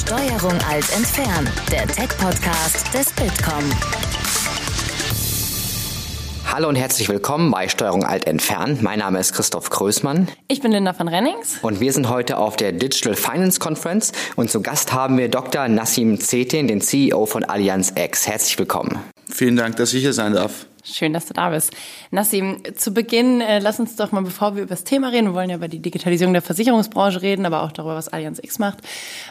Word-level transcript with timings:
Steuerung 0.00 0.58
alt 0.66 0.90
entfernen, 0.96 1.46
der 1.70 1.86
Tech-Podcast 1.86 2.94
des 2.94 3.12
Bitkom. 3.12 3.62
Hallo 6.50 6.70
und 6.70 6.76
herzlich 6.76 7.10
willkommen 7.10 7.50
bei 7.50 7.68
Steuerung 7.68 8.04
Alt 8.04 8.26
entfernen. 8.26 8.78
Mein 8.80 9.00
Name 9.00 9.20
ist 9.20 9.34
Christoph 9.34 9.68
Größmann. 9.68 10.28
Ich 10.48 10.62
bin 10.62 10.72
Linda 10.72 10.94
von 10.94 11.06
Rennings. 11.06 11.58
Und 11.60 11.80
wir 11.80 11.92
sind 11.92 12.08
heute 12.08 12.38
auf 12.38 12.56
der 12.56 12.72
Digital 12.72 13.14
Finance 13.14 13.60
Conference 13.60 14.12
und 14.36 14.50
zu 14.50 14.62
Gast 14.62 14.94
haben 14.94 15.18
wir 15.18 15.28
Dr. 15.28 15.68
Nassim 15.68 16.18
Zetin, 16.18 16.66
den 16.66 16.80
CEO 16.80 17.26
von 17.26 17.44
Allianz 17.44 17.92
X. 17.94 18.26
Herzlich 18.26 18.58
willkommen. 18.58 18.98
Vielen 19.30 19.56
Dank, 19.56 19.76
dass 19.76 19.92
ich 19.92 20.00
hier 20.00 20.14
sein 20.14 20.32
darf. 20.32 20.66
Schön, 20.84 21.12
dass 21.12 21.26
du 21.26 21.34
da 21.34 21.50
bist. 21.50 21.72
Nassim, 22.10 22.62
zu 22.76 22.92
Beginn, 22.92 23.40
äh, 23.40 23.58
lass 23.58 23.78
uns 23.78 23.96
doch 23.96 24.12
mal, 24.12 24.22
bevor 24.22 24.56
wir 24.56 24.62
über 24.62 24.70
das 24.70 24.84
Thema 24.84 25.08
reden, 25.08 25.28
wir 25.28 25.34
wollen 25.34 25.50
ja 25.50 25.56
über 25.56 25.68
die 25.68 25.80
Digitalisierung 25.80 26.32
der 26.32 26.42
Versicherungsbranche 26.42 27.20
reden, 27.22 27.44
aber 27.44 27.62
auch 27.62 27.72
darüber, 27.72 27.94
was 27.94 28.08
Allianz 28.08 28.40
X 28.42 28.58
macht, 28.58 28.78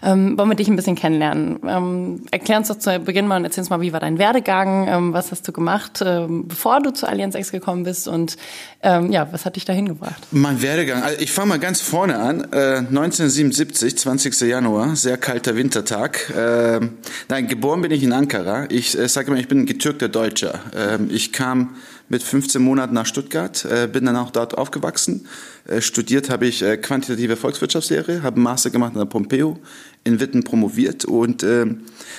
ähm, 0.04 0.38
wollen 0.38 0.50
wir 0.50 0.56
dich 0.56 0.68
ein 0.68 0.76
bisschen 0.76 0.96
kennenlernen. 0.96 1.60
Ähm, 1.68 2.26
erklär 2.32 2.58
uns 2.58 2.68
doch 2.68 2.78
zu 2.78 3.00
Beginn 3.00 3.28
mal 3.28 3.38
und 3.38 3.46
erzähl 3.46 3.62
uns 3.62 3.70
mal, 3.70 3.82
wie 3.82 3.94
war 3.94 4.00
dein 4.00 4.20
Werdegang, 4.20 4.88
ähm, 4.88 5.14
was 5.14 5.32
hast 5.32 5.48
du 5.48 5.52
gemacht, 5.52 6.04
ähm, 6.06 6.48
bevor 6.48 6.82
du 6.82 6.92
zu 6.92 7.08
Allianz 7.08 7.36
X 7.36 7.52
gekommen 7.52 7.84
bist 7.84 8.08
und 8.08 8.38
ähm, 8.82 9.12
ja, 9.12 9.28
was 9.32 9.46
hat 9.46 9.56
dich 9.56 9.66
dahin 9.66 9.88
gebracht? 9.88 10.28
Mein 10.32 10.62
Werdegang, 10.62 11.02
also 11.02 11.20
ich 11.20 11.32
fange 11.32 11.50
mal 11.50 11.60
ganz 11.60 11.82
vorne 11.82 12.20
an. 12.20 12.42
Äh, 12.52 12.78
1977, 12.78 13.98
20. 13.98 14.42
Januar, 14.42 14.96
sehr 14.96 15.18
kalter 15.18 15.56
Wintertag. 15.56 16.30
Äh, 16.30 16.80
nein, 17.28 17.48
geboren 17.48 17.82
bin 17.82 17.92
ich 17.92 18.04
in 18.04 18.14
Ankara. 18.14 18.68
Ich 18.70 18.98
äh, 18.98 19.08
sage 19.08 19.32
immer, 19.32 19.40
ich 19.40 19.48
bin 19.48 19.62
ein 19.62 19.66
getürkter 19.66 20.08
Deutscher. 20.08 20.60
Ähm, 20.76 21.10
ich 21.12 21.34
kam 21.40 21.76
mit 22.10 22.22
15 22.22 22.62
Monaten 22.62 22.94
nach 22.94 23.06
Stuttgart, 23.06 23.64
äh, 23.64 23.88
bin 23.88 24.04
dann 24.04 24.18
auch 24.18 24.30
dort 24.30 24.58
aufgewachsen. 24.58 25.26
Äh, 25.66 25.80
studiert 25.80 26.30
habe 26.30 26.48
ich 26.48 26.62
äh, 26.62 26.76
quantitative 26.76 27.38
Volkswirtschaftslehre, 27.38 28.24
habe 28.24 28.36
einen 28.36 28.44
Master 28.44 28.72
gemacht 28.72 28.92
an 28.92 29.00
der 29.00 29.06
Pompeo, 29.06 29.58
in 30.04 30.20
Witten 30.20 30.44
promoviert 30.44 31.06
und 31.06 31.44
äh, 31.44 31.66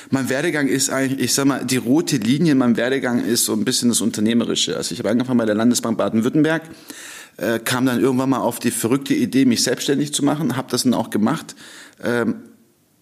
mein 0.09 0.31
Werdegang 0.31 0.69
ist 0.69 0.89
eigentlich, 0.89 1.21
ich 1.21 1.35
sag 1.35 1.45
mal, 1.45 1.67
die 1.67 1.77
rote 1.77 2.17
Linie 2.17 2.53
in 2.53 2.59
meinem 2.59 2.79
Werdegang 2.79 3.23
ist 3.23 3.45
so 3.45 3.53
ein 3.53 3.67
bisschen 3.67 3.91
das 3.91 4.01
Unternehmerische. 4.01 4.75
Also 4.75 4.95
ich 4.95 5.01
habe 5.01 5.11
angefangen 5.11 5.39
bei 5.39 5.47
der 5.47 5.55
Landesbank 5.55 5.99
Baden-Württemberg, 5.99 6.63
kam 7.65 7.87
dann 7.87 8.01
irgendwann 8.01 8.29
mal 8.29 8.41
auf 8.41 8.59
die 8.59 8.71
verrückte 8.71 9.15
Idee, 9.15 9.47
mich 9.47 9.63
selbstständig 9.63 10.13
zu 10.13 10.23
machen, 10.23 10.57
habe 10.57 10.69
das 10.71 10.83
dann 10.83 10.93
auch 10.93 11.09
gemacht, 11.09 11.55
äh, 12.03 12.27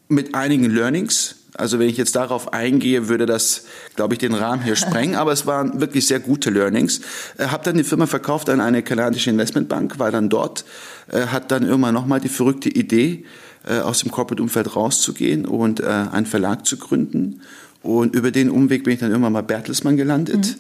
mit 0.09 0.35
einigen 0.35 0.71
Learnings, 0.71 1.38
also 1.55 1.79
wenn 1.79 1.89
ich 1.89 1.97
jetzt 1.97 2.15
darauf 2.17 2.53
eingehe, 2.53 3.09
würde 3.09 3.27
das, 3.27 3.65
glaube 3.97 4.15
ich, 4.15 4.19
den 4.19 4.35
Rahmen 4.35 4.63
hier 4.63 4.77
sprengen. 4.77 5.17
Aber 5.17 5.33
es 5.33 5.47
waren 5.47 5.81
wirklich 5.81 6.07
sehr 6.07 6.21
gute 6.21 6.51
Learnings. 6.51 7.01
Äh, 7.39 7.47
habe 7.47 7.65
dann 7.65 7.77
die 7.77 7.85
Firma 7.85 8.07
verkauft 8.07 8.51
an 8.51 8.61
eine 8.61 8.83
kanadische 8.83 9.31
Investmentbank, 9.31 9.99
war 9.99 10.11
dann 10.11 10.29
dort, 10.29 10.65
äh, 11.11 11.27
hat 11.27 11.51
dann 11.51 11.65
irgendwann 11.65 11.95
nochmal 11.95 12.21
die 12.21 12.29
verrückte 12.29 12.69
Idee, 12.69 13.25
äh, 13.67 13.79
aus 13.81 14.01
dem 14.01 14.11
Corporate-Umfeld 14.11 14.77
rauszugehen 14.77 15.47
und 15.47 15.81
äh, 15.81 15.87
einen 15.87 16.27
Verlag 16.27 16.67
zu 16.67 16.77
gründen. 16.77 17.41
Und 17.83 18.15
über 18.15 18.31
den 18.31 18.51
Umweg 18.51 18.85
bin 18.85 18.95
ich 18.95 19.01
dann 19.01 19.11
irgendwann 19.11 19.33
mal 19.33 19.43
Bertelsmann 19.43 19.97
gelandet. 19.97 20.57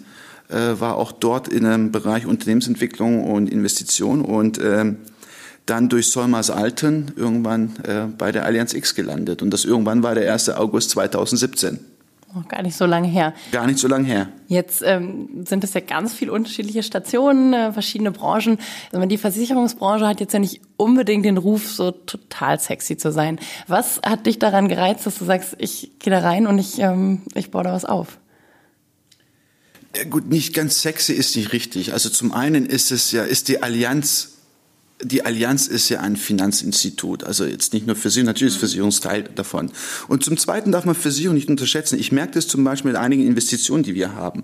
Mhm. 0.50 0.56
Äh, 0.56 0.80
war 0.80 0.96
auch 0.96 1.12
dort 1.12 1.48
in 1.48 1.66
einem 1.66 1.92
Bereich 1.92 2.26
Unternehmensentwicklung 2.26 3.24
und 3.24 3.50
Investition 3.50 4.22
und 4.22 4.58
ähm, 4.62 4.96
dann 5.68 5.88
durch 5.88 6.10
Solmers 6.10 6.50
Alten 6.50 7.12
irgendwann 7.16 7.76
äh, 7.84 8.06
bei 8.16 8.32
der 8.32 8.44
Allianz 8.44 8.72
X 8.72 8.94
gelandet. 8.94 9.42
Und 9.42 9.50
das 9.50 9.64
irgendwann 9.64 10.02
war 10.02 10.14
der 10.14 10.32
1. 10.32 10.50
August 10.50 10.90
2017. 10.90 11.78
Oh, 12.34 12.42
gar 12.46 12.62
nicht 12.62 12.76
so 12.76 12.84
lange 12.84 13.08
her. 13.08 13.32
Gar 13.52 13.66
nicht 13.66 13.78
so 13.78 13.88
lange 13.88 14.06
her. 14.06 14.28
Jetzt 14.48 14.82
ähm, 14.84 15.46
sind 15.46 15.64
es 15.64 15.72
ja 15.72 15.80
ganz 15.80 16.12
viele 16.12 16.32
unterschiedliche 16.32 16.82
Stationen, 16.82 17.54
äh, 17.54 17.72
verschiedene 17.72 18.10
Branchen. 18.10 18.58
Also 18.92 19.06
die 19.06 19.16
Versicherungsbranche 19.16 20.06
hat 20.06 20.20
jetzt 20.20 20.34
ja 20.34 20.38
nicht 20.38 20.60
unbedingt 20.76 21.24
den 21.24 21.38
Ruf, 21.38 21.70
so 21.70 21.90
total 21.90 22.60
sexy 22.60 22.98
zu 22.98 23.12
sein. 23.12 23.38
Was 23.66 24.00
hat 24.04 24.26
dich 24.26 24.38
daran 24.38 24.68
gereizt, 24.68 25.06
dass 25.06 25.18
du 25.18 25.24
sagst, 25.24 25.56
ich 25.58 25.98
gehe 26.00 26.10
da 26.12 26.20
rein 26.20 26.46
und 26.46 26.58
ich, 26.58 26.78
ähm, 26.78 27.22
ich 27.34 27.50
baue 27.50 27.64
da 27.64 27.72
was 27.72 27.86
auf? 27.86 28.18
Ja, 29.96 30.04
gut, 30.04 30.28
nicht 30.28 30.52
ganz 30.52 30.82
sexy 30.82 31.14
ist 31.14 31.34
nicht 31.34 31.54
richtig. 31.54 31.94
Also 31.94 32.10
zum 32.10 32.32
einen 32.32 32.66
ist 32.66 32.92
es 32.92 33.10
ja, 33.10 33.24
ist 33.24 33.48
die 33.48 33.62
Allianz 33.62 34.37
die 35.00 35.24
Allianz 35.24 35.68
ist 35.68 35.88
ja 35.90 36.00
ein 36.00 36.16
Finanzinstitut, 36.16 37.22
also 37.22 37.44
jetzt 37.44 37.72
nicht 37.72 37.86
nur 37.86 37.94
Versicherung, 37.94 38.26
natürlich 38.26 38.54
ist 38.54 38.60
Versicherungsteil 38.60 39.22
davon. 39.34 39.70
Und 40.08 40.24
zum 40.24 40.36
Zweiten 40.36 40.72
darf 40.72 40.86
man 40.86 40.96
Versicherung 40.96 41.36
nicht 41.36 41.48
unterschätzen. 41.48 41.98
Ich 41.98 42.10
merke 42.10 42.32
das 42.32 42.48
zum 42.48 42.64
Beispiel 42.64 42.90
mit 42.90 43.00
einigen 43.00 43.24
Investitionen, 43.24 43.84
die 43.84 43.94
wir 43.94 44.16
haben, 44.16 44.42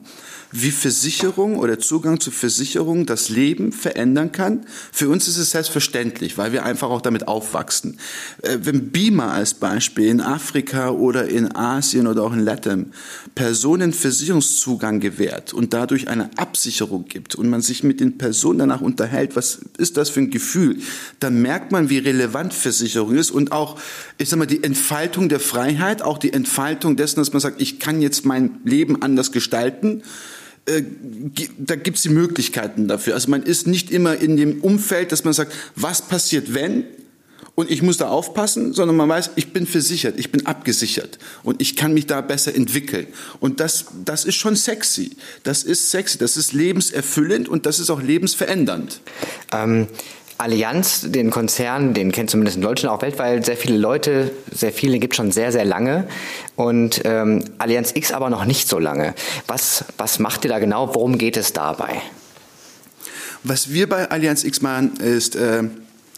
wie 0.52 0.70
Versicherung 0.70 1.58
oder 1.58 1.80
Zugang 1.80 2.20
zu 2.20 2.30
Versicherung 2.30 3.04
das 3.04 3.30
Leben 3.30 3.72
verändern 3.72 4.30
kann. 4.30 4.64
Für 4.92 5.08
uns 5.08 5.26
ist 5.26 5.38
es 5.38 5.50
selbstverständlich, 5.50 6.38
weil 6.38 6.52
wir 6.52 6.64
einfach 6.64 6.88
auch 6.88 7.02
damit 7.02 7.26
aufwachsen. 7.26 7.98
Äh, 8.42 8.58
wenn 8.62 8.90
Beamer 8.90 9.32
als 9.32 9.54
Beispiel 9.54 10.06
in 10.06 10.20
Afrika 10.20 10.90
oder 10.90 11.26
in 11.26 11.54
Asien 11.56 12.06
oder 12.06 12.22
auch 12.22 12.32
in 12.32 12.40
Latin 12.40 12.92
Personen 13.34 13.92
Versicherungszugang 13.92 15.00
gewährt 15.00 15.52
und 15.52 15.74
dadurch 15.74 16.06
eine 16.06 16.30
Absicherung 16.38 17.06
gibt 17.06 17.34
und 17.34 17.48
man 17.48 17.60
sich 17.60 17.82
mit 17.82 17.98
den 17.98 18.18
Personen 18.18 18.60
danach 18.60 18.80
unterhält, 18.80 19.34
was 19.34 19.58
ist 19.78 19.96
das 19.96 20.10
für 20.10 20.20
ein 20.20 20.30
Gefühl, 20.30 20.43
Gefühl, 20.44 20.78
dann 21.20 21.40
merkt 21.40 21.72
man, 21.72 21.88
wie 21.88 21.98
relevant 21.98 22.52
Versicherung 22.52 23.14
ist 23.16 23.30
und 23.30 23.50
auch, 23.50 23.80
ich 24.18 24.28
sag 24.28 24.38
mal, 24.38 24.46
die 24.46 24.62
Entfaltung 24.62 25.30
der 25.30 25.40
Freiheit, 25.40 26.02
auch 26.02 26.18
die 26.18 26.32
Entfaltung 26.32 26.96
dessen, 26.96 27.16
dass 27.16 27.32
man 27.32 27.40
sagt, 27.40 27.60
ich 27.60 27.80
kann 27.80 28.02
jetzt 28.02 28.26
mein 28.26 28.60
Leben 28.64 29.02
anders 29.02 29.32
gestalten 29.32 30.02
äh, 30.66 30.82
da 31.58 31.76
gibt 31.76 31.98
es 31.98 32.04
die 32.04 32.08
Möglichkeiten 32.08 32.88
dafür. 32.88 33.12
Also 33.12 33.28
man 33.28 33.42
ist 33.42 33.66
nicht 33.66 33.90
immer 33.90 34.16
in 34.16 34.38
dem 34.38 34.62
Umfeld, 34.62 35.12
dass 35.12 35.22
man 35.24 35.34
sagt, 35.34 35.52
was 35.76 36.00
passiert, 36.00 36.54
wenn? 36.54 36.84
Und 37.54 37.70
ich 37.70 37.82
muss 37.82 37.98
da 37.98 38.08
aufpassen, 38.08 38.72
sondern 38.72 38.96
man 38.96 39.08
weiß, 39.08 39.30
ich 39.36 39.52
bin 39.52 39.66
versichert, 39.66 40.18
ich 40.18 40.32
bin 40.32 40.44
abgesichert 40.46 41.18
und 41.44 41.60
ich 41.60 41.76
kann 41.76 41.94
mich 41.94 42.06
da 42.06 42.20
besser 42.20 42.54
entwickeln. 42.54 43.06
Und 43.38 43.60
das, 43.60 43.86
das 44.04 44.24
ist 44.24 44.34
schon 44.34 44.56
sexy. 44.56 45.16
Das 45.44 45.62
ist 45.62 45.90
sexy, 45.90 46.18
das 46.18 46.36
ist 46.36 46.52
lebenserfüllend 46.52 47.48
und 47.48 47.66
das 47.66 47.78
ist 47.78 47.90
auch 47.90 48.02
lebensverändernd. 48.02 49.00
Ähm 49.52 49.86
Allianz, 50.38 51.02
den 51.06 51.30
Konzern, 51.30 51.94
den 51.94 52.10
kennt 52.10 52.28
zumindest 52.28 52.56
in 52.56 52.62
Deutschland 52.62 52.96
auch 52.96 53.02
weltweit 53.02 53.44
sehr 53.44 53.56
viele 53.56 53.78
Leute, 53.78 54.32
sehr 54.50 54.72
viele 54.72 54.98
gibt 54.98 55.14
schon 55.14 55.30
sehr, 55.30 55.52
sehr 55.52 55.64
lange 55.64 56.08
und 56.56 57.02
ähm, 57.04 57.44
Allianz 57.58 57.92
X 57.94 58.10
aber 58.12 58.30
noch 58.30 58.44
nicht 58.44 58.68
so 58.68 58.78
lange. 58.78 59.14
Was, 59.46 59.84
was 59.96 60.18
macht 60.18 60.44
ihr 60.44 60.50
da 60.50 60.58
genau? 60.58 60.94
Worum 60.94 61.18
geht 61.18 61.36
es 61.36 61.52
dabei? 61.52 62.02
Was 63.44 63.72
wir 63.72 63.88
bei 63.88 64.10
Allianz 64.10 64.42
X 64.42 64.60
machen, 64.60 64.96
ist, 64.96 65.36
äh, 65.36 65.64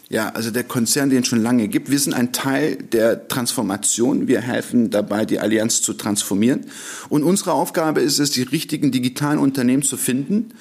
ja, 0.09 0.29
also 0.29 0.49
der 0.49 0.63
Konzern, 0.63 1.09
den 1.09 1.23
es 1.23 1.27
schon 1.27 1.43
lange 1.43 1.67
gibt. 1.67 1.91
Wir 1.91 1.99
sind 1.99 2.13
ein 2.13 2.31
Teil 2.31 2.77
der 2.77 3.27
Transformation. 3.27 4.29
Wir 4.29 4.39
helfen 4.39 4.89
dabei, 4.89 5.25
die 5.25 5.39
Allianz 5.39 5.81
zu 5.81 5.93
transformieren. 5.93 6.67
Und 7.09 7.23
unsere 7.23 7.51
Aufgabe 7.51 7.99
ist 7.99 8.19
es, 8.19 8.31
die 8.31 8.43
richtigen 8.43 8.91
digitalen 8.91 9.39
Unternehmen 9.39 9.83
zu 9.83 9.97
finden 9.97 10.53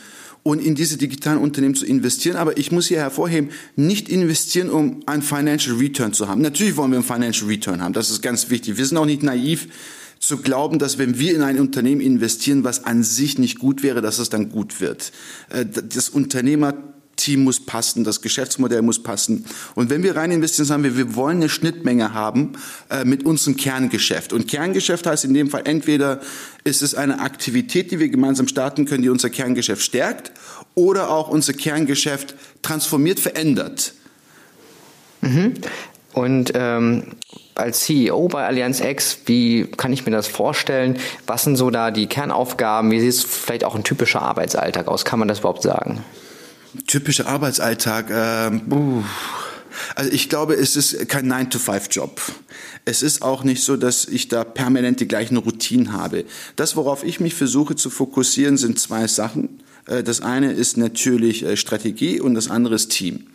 und 0.46 0.62
in 0.62 0.76
diese 0.76 0.96
digitalen 0.96 1.38
Unternehmen 1.38 1.74
zu 1.74 1.84
investieren. 1.84 2.36
Aber 2.36 2.56
ich 2.56 2.70
muss 2.70 2.86
hier 2.86 3.00
hervorheben, 3.00 3.50
nicht 3.74 4.08
investieren, 4.08 4.70
um 4.70 5.00
einen 5.06 5.22
Financial 5.22 5.74
Return 5.76 6.12
zu 6.12 6.28
haben. 6.28 6.40
Natürlich 6.40 6.76
wollen 6.76 6.92
wir 6.92 6.98
einen 6.98 7.04
Financial 7.04 7.48
Return 7.48 7.82
haben. 7.82 7.92
Das 7.92 8.10
ist 8.10 8.22
ganz 8.22 8.48
wichtig. 8.48 8.76
Wir 8.76 8.86
sind 8.86 8.96
auch 8.96 9.06
nicht 9.06 9.24
naiv 9.24 9.66
zu 10.20 10.36
glauben, 10.36 10.78
dass 10.78 10.98
wenn 10.98 11.18
wir 11.18 11.34
in 11.34 11.42
ein 11.42 11.58
Unternehmen 11.58 12.00
investieren, 12.00 12.62
was 12.62 12.84
an 12.84 13.02
sich 13.02 13.38
nicht 13.38 13.58
gut 13.58 13.82
wäre, 13.82 14.02
dass 14.02 14.20
es 14.20 14.28
dann 14.28 14.48
gut 14.48 14.80
wird. 14.80 15.10
Äh, 15.50 15.66
das 15.66 16.10
Unternehmer 16.10 16.74
Team 17.26 17.42
muss 17.42 17.58
passen, 17.58 18.04
das 18.04 18.20
Geschäftsmodell 18.20 18.82
muss 18.82 19.02
passen. 19.02 19.46
Und 19.74 19.90
wenn 19.90 20.04
wir 20.04 20.14
rein 20.14 20.30
investieren, 20.30 20.64
sagen 20.64 20.84
wir, 20.84 20.96
wir 20.96 21.16
wollen 21.16 21.38
eine 21.38 21.48
Schnittmenge 21.48 22.14
haben 22.14 22.52
äh, 22.88 23.04
mit 23.04 23.26
unserem 23.26 23.56
Kerngeschäft. 23.56 24.32
Und 24.32 24.46
Kerngeschäft 24.46 25.08
heißt 25.08 25.24
in 25.24 25.34
dem 25.34 25.50
Fall 25.50 25.62
entweder 25.64 26.20
ist 26.62 26.82
es 26.82 26.94
eine 26.94 27.18
Aktivität, 27.18 27.90
die 27.90 27.98
wir 27.98 28.10
gemeinsam 28.10 28.46
starten 28.46 28.84
können, 28.86 29.02
die 29.02 29.08
unser 29.08 29.28
Kerngeschäft 29.28 29.82
stärkt, 29.82 30.30
oder 30.76 31.10
auch 31.10 31.28
unser 31.28 31.52
Kerngeschäft 31.52 32.36
transformiert, 32.62 33.18
verändert. 33.18 33.94
Mhm. 35.20 35.54
Und 36.12 36.52
ähm, 36.54 37.08
als 37.56 37.80
CEO 37.80 38.28
bei 38.28 38.46
Allianz 38.46 38.80
X, 38.80 39.18
wie 39.26 39.66
kann 39.66 39.92
ich 39.92 40.06
mir 40.06 40.12
das 40.12 40.28
vorstellen? 40.28 40.96
Was 41.26 41.42
sind 41.42 41.56
so 41.56 41.70
da 41.70 41.90
die 41.90 42.06
Kernaufgaben? 42.06 42.92
Wie 42.92 43.00
sieht 43.00 43.26
vielleicht 43.28 43.64
auch 43.64 43.74
ein 43.74 43.82
typischer 43.82 44.22
Arbeitsalltag 44.22 44.86
aus? 44.86 45.04
Kann 45.04 45.18
man 45.18 45.26
das 45.26 45.40
überhaupt 45.40 45.62
sagen? 45.62 46.04
Typischer 46.86 47.26
Arbeitsalltag. 47.26 48.10
Äh, 48.10 48.60
also 49.94 50.10
ich 50.10 50.28
glaube, 50.28 50.54
es 50.54 50.76
ist 50.76 51.08
kein 51.08 51.30
9-to-5-Job. 51.30 52.20
Es 52.84 53.02
ist 53.02 53.22
auch 53.22 53.44
nicht 53.44 53.62
so, 53.62 53.76
dass 53.76 54.06
ich 54.06 54.28
da 54.28 54.44
permanent 54.44 55.00
die 55.00 55.08
gleichen 55.08 55.36
Routinen 55.36 55.92
habe. 55.92 56.24
Das, 56.56 56.76
worauf 56.76 57.04
ich 57.04 57.20
mich 57.20 57.34
versuche 57.34 57.76
zu 57.76 57.90
fokussieren, 57.90 58.56
sind 58.56 58.78
zwei 58.78 59.06
Sachen. 59.06 59.60
Äh, 59.86 60.02
das 60.02 60.20
eine 60.20 60.52
ist 60.52 60.76
natürlich 60.76 61.44
äh, 61.44 61.56
Strategie 61.56 62.20
und 62.20 62.34
das 62.34 62.48
andere 62.50 62.74
ist 62.74 62.90
Team. 62.90 63.26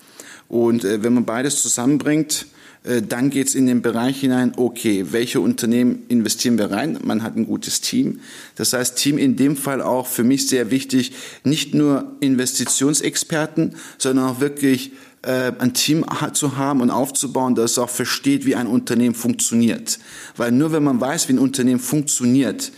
Und 0.47 0.83
äh, 0.83 1.03
wenn 1.03 1.13
man 1.13 1.25
beides 1.25 1.61
zusammenbringt, 1.61 2.45
Äh, 2.83 3.01
dann 3.01 3.29
geht's 3.29 3.55
in 3.55 3.67
den 3.67 3.81
Bereich 3.81 4.19
hinein, 4.19 4.53
okay, 4.57 5.07
welche 5.11 5.39
Unternehmen 5.39 6.03
investieren 6.07 6.57
wir 6.57 6.71
rein? 6.71 6.97
Man 7.03 7.23
hat 7.23 7.35
ein 7.35 7.45
gutes 7.45 7.81
Team. 7.81 8.19
Das 8.55 8.73
heißt, 8.73 8.97
Team 8.97 9.17
in 9.17 9.35
dem 9.35 9.55
Fall 9.55 9.81
auch 9.81 10.07
für 10.07 10.23
mich 10.23 10.47
sehr 10.47 10.71
wichtig, 10.71 11.13
nicht 11.43 11.73
nur 11.73 12.15
Investitionsexperten, 12.19 13.75
sondern 13.97 14.25
auch 14.25 14.39
wirklich 14.39 14.93
äh, 15.21 15.51
ein 15.59 15.73
Team 15.73 16.05
zu 16.33 16.57
haben 16.57 16.81
und 16.81 16.89
aufzubauen, 16.89 17.53
das 17.53 17.77
auch 17.77 17.89
versteht, 17.89 18.45
wie 18.45 18.55
ein 18.55 18.67
Unternehmen 18.67 19.15
funktioniert. 19.15 19.99
Weil 20.35 20.51
nur 20.51 20.71
wenn 20.71 20.83
man 20.83 20.99
weiß, 20.99 21.29
wie 21.29 21.33
ein 21.33 21.39
Unternehmen 21.39 21.79
funktioniert, 21.79 22.71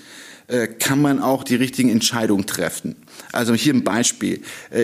äh, 0.48 0.68
kann 0.68 1.02
man 1.02 1.22
auch 1.22 1.46
die 1.46 1.56
richtigen 1.56 1.90
Entscheidungen 1.90 2.46
treffen. 2.46 2.98
Also 3.32 3.54
hier 3.54 3.74
ein 3.74 3.86
Beispiel. 3.86 4.42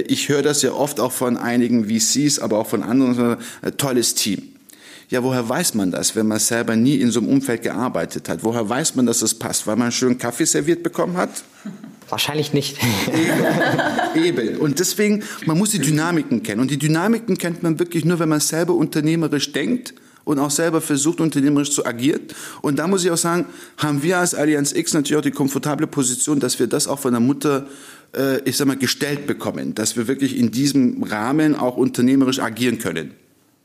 Ich 0.07 0.29
höre 0.29 0.41
das 0.41 0.61
ja 0.61 0.71
oft 0.71 1.01
auch 1.01 1.11
von 1.11 1.35
einigen 1.35 1.89
VCs, 1.89 2.39
aber 2.39 2.57
auch 2.57 2.67
von 2.67 2.81
anderen, 2.81 3.37
tolles 3.77 4.15
Team. 4.15 4.48
Ja, 5.09 5.23
woher 5.23 5.49
weiß 5.49 5.73
man 5.73 5.89
das, 5.89 6.15
wenn 6.15 6.27
man 6.27 6.37
selber 6.37 6.75
nie 6.75 6.97
in 6.97 7.09
so 7.09 7.19
einem 7.19 7.29
Umfeld 7.29 7.63
gearbeitet 7.63 8.29
hat? 8.29 8.43
Woher 8.43 8.69
weiß 8.69 8.95
man, 8.95 9.07
dass 9.07 9.23
es 9.23 9.33
passt? 9.33 9.65
Weil 9.65 9.75
man 9.75 9.85
einen 9.85 9.91
schönen 9.91 10.19
Kaffee 10.19 10.45
serviert 10.45 10.83
bekommen 10.83 11.17
hat? 11.17 11.29
Wahrscheinlich 12.09 12.53
nicht. 12.53 12.77
Eben. 14.15 14.23
Eben. 14.23 14.57
Und 14.57 14.79
deswegen, 14.79 15.23
man 15.47 15.57
muss 15.57 15.71
die 15.71 15.79
Dynamiken 15.79 16.43
kennen. 16.43 16.61
Und 16.61 16.69
die 16.69 16.77
Dynamiken 16.77 17.37
kennt 17.39 17.63
man 17.63 17.79
wirklich 17.79 18.05
nur, 18.05 18.19
wenn 18.19 18.29
man 18.29 18.39
selber 18.39 18.75
unternehmerisch 18.75 19.51
denkt 19.51 19.95
und 20.25 20.37
auch 20.37 20.51
selber 20.51 20.79
versucht, 20.79 21.21
unternehmerisch 21.21 21.71
zu 21.71 21.85
agieren. 21.87 22.21
Und 22.61 22.77
da 22.77 22.87
muss 22.87 23.03
ich 23.03 23.09
auch 23.09 23.17
sagen, 23.17 23.45
haben 23.77 24.03
wir 24.03 24.19
als 24.19 24.35
Allianz 24.35 24.73
X 24.73 24.93
natürlich 24.93 25.17
auch 25.17 25.23
die 25.23 25.31
komfortable 25.31 25.87
Position, 25.87 26.39
dass 26.39 26.59
wir 26.59 26.67
das 26.67 26.87
auch 26.87 26.99
von 26.99 27.13
der 27.13 27.19
Mutter 27.19 27.67
äh, 28.15 28.41
ich 28.43 28.57
sag 28.57 28.67
mal, 28.67 28.77
gestellt 28.77 29.25
bekommen, 29.25 29.73
dass 29.73 29.97
wir 29.97 30.07
wirklich 30.07 30.37
in 30.37 30.51
diesem 30.51 31.01
Rahmen 31.01 31.55
auch 31.55 31.77
unternehmerisch 31.77 32.39
agieren 32.39 32.77
können. 32.77 33.13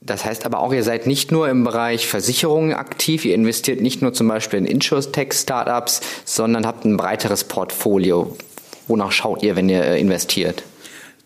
Das 0.07 0.25
heißt 0.25 0.45
aber 0.45 0.61
auch, 0.61 0.73
ihr 0.73 0.83
seid 0.83 1.07
nicht 1.07 1.33
nur 1.33 1.49
im 1.49 1.65
Bereich 1.65 2.07
Versicherungen 2.07 2.75
aktiv, 2.75 3.25
ihr 3.25 3.35
investiert 3.35 3.81
nicht 3.81 4.03
nur 4.03 4.13
zum 4.13 4.29
Beispiel 4.29 4.59
in 4.59 4.67
Insurtech-Startups, 4.67 6.03
sondern 6.27 6.67
habt 6.67 6.85
ein 6.85 6.99
breiteres 6.99 7.45
Portfolio. 7.45 8.37
Wonach 8.87 9.13
schaut 9.13 9.43
ihr, 9.43 9.57
wenn 9.57 9.71
ihr 9.71 9.83
äh, 9.83 9.99
investiert? 9.99 10.63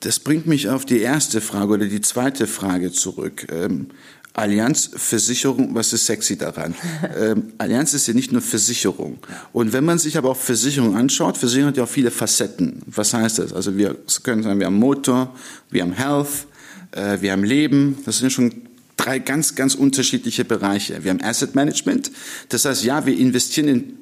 Das 0.00 0.20
bringt 0.20 0.46
mich 0.46 0.69
auf 0.69 0.84
die 0.84 1.00
erste 1.00 1.40
Frage 1.40 1.72
oder 1.72 1.86
die 1.86 2.00
zweite 2.00 2.46
Frage 2.46 2.92
zurück. 2.92 3.48
Ähm, 3.50 3.88
Allianz 4.32 4.90
Versicherung, 4.94 5.74
was 5.74 5.92
ist 5.92 6.06
sexy 6.06 6.38
daran? 6.38 6.76
ähm, 7.20 7.52
Allianz 7.58 7.94
ist 7.94 8.06
ja 8.06 8.14
nicht 8.14 8.31
nur 8.31 8.42
Versicherung. 8.42 9.19
Und 9.52 9.72
wenn 9.72 9.84
man 9.84 9.98
sich 9.98 10.16
aber 10.16 10.31
auch 10.31 10.36
Versicherung 10.36 10.94
anschaut, 10.94 11.36
Versicherung 11.36 11.70
hat 11.70 11.76
ja 11.76 11.82
auch 11.82 11.88
viele 11.88 12.12
Facetten. 12.12 12.81
Was 12.86 13.12
heißt 13.12 13.40
das? 13.40 13.52
Also 13.52 13.76
wir 13.76 13.96
können 14.22 14.44
sagen, 14.44 14.60
wir 14.60 14.66
haben 14.66 14.78
Motor, 14.78 15.34
wir 15.70 15.82
haben 15.82 15.94
Health, 15.94 16.46
äh, 16.92 17.20
wir 17.20 17.32
haben 17.32 17.42
Leben. 17.42 17.98
Das 18.06 18.19
sind 18.19 18.31
schon 18.32 18.68
drei 18.98 19.18
ganz, 19.18 19.54
ganz 19.54 19.74
unterschiedliche 19.74 20.44
Bereiche. 20.44 21.02
Wir 21.02 21.10
haben 21.10 21.22
Asset 21.22 21.54
Management. 21.54 22.10
Das 22.50 22.66
heißt, 22.66 22.84
ja, 22.84 23.06
wir 23.06 23.16
investieren 23.16 23.68
in 23.68 23.98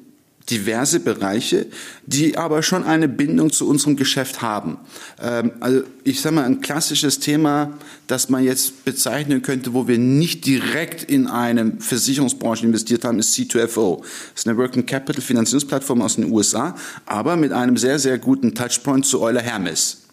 diverse 0.49 0.99
Bereiche, 0.99 1.67
die 2.05 2.37
aber 2.37 2.63
schon 2.63 2.83
eine 2.83 3.07
Bindung 3.07 3.51
zu 3.51 3.67
unserem 3.67 3.95
Geschäft 3.97 4.41
haben. 4.41 4.77
Ähm, 5.21 5.51
also 5.59 5.83
ich 6.03 6.21
sage 6.21 6.35
mal, 6.35 6.45
ein 6.45 6.61
klassisches 6.61 7.19
Thema, 7.19 7.77
das 8.07 8.29
man 8.29 8.43
jetzt 8.43 8.85
bezeichnen 8.85 9.41
könnte, 9.41 9.73
wo 9.73 9.87
wir 9.87 9.97
nicht 9.97 10.45
direkt 10.45 11.03
in 11.03 11.27
eine 11.27 11.73
Versicherungsbranche 11.79 12.65
investiert 12.65 13.03
haben, 13.03 13.19
ist 13.19 13.35
C2FO. 13.37 13.97
Das 13.97 14.41
ist 14.41 14.47
eine 14.47 14.57
Working 14.57 14.85
Capital 14.85 15.21
Finanzierungsplattform 15.21 16.01
aus 16.01 16.15
den 16.15 16.31
USA, 16.31 16.75
aber 17.05 17.35
mit 17.35 17.51
einem 17.51 17.75
sehr, 17.75 17.99
sehr 17.99 18.17
guten 18.17 18.55
Touchpoint 18.55 19.05
zu 19.05 19.21
Euler 19.21 19.41
Hermes. 19.41 20.06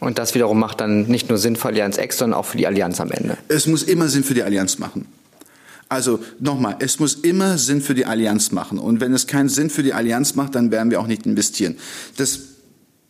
Und 0.00 0.18
das 0.18 0.34
wiederum 0.34 0.58
macht 0.58 0.80
dann 0.80 1.02
nicht 1.04 1.28
nur 1.28 1.38
Sinn 1.38 1.56
für 1.56 1.68
Allianz 1.68 1.98
X, 1.98 2.18
sondern 2.18 2.38
auch 2.38 2.46
für 2.46 2.56
die 2.56 2.66
Allianz 2.66 3.00
am 3.00 3.10
Ende. 3.10 3.36
Es 3.48 3.66
muss 3.66 3.82
immer 3.82 4.08
Sinn 4.08 4.24
für 4.24 4.34
die 4.34 4.42
Allianz 4.42 4.78
machen. 4.78 5.06
Also 5.90 6.20
nochmal, 6.38 6.76
es 6.78 6.98
muss 6.98 7.14
immer 7.14 7.58
Sinn 7.58 7.82
für 7.82 7.94
die 7.94 8.06
Allianz 8.06 8.52
machen. 8.52 8.78
Und 8.78 9.00
wenn 9.00 9.12
es 9.12 9.26
keinen 9.26 9.48
Sinn 9.48 9.70
für 9.70 9.82
die 9.82 9.92
Allianz 9.92 10.36
macht, 10.36 10.54
dann 10.54 10.70
werden 10.70 10.90
wir 10.90 11.00
auch 11.00 11.06
nicht 11.06 11.26
investieren. 11.26 11.76
Das 12.16 12.40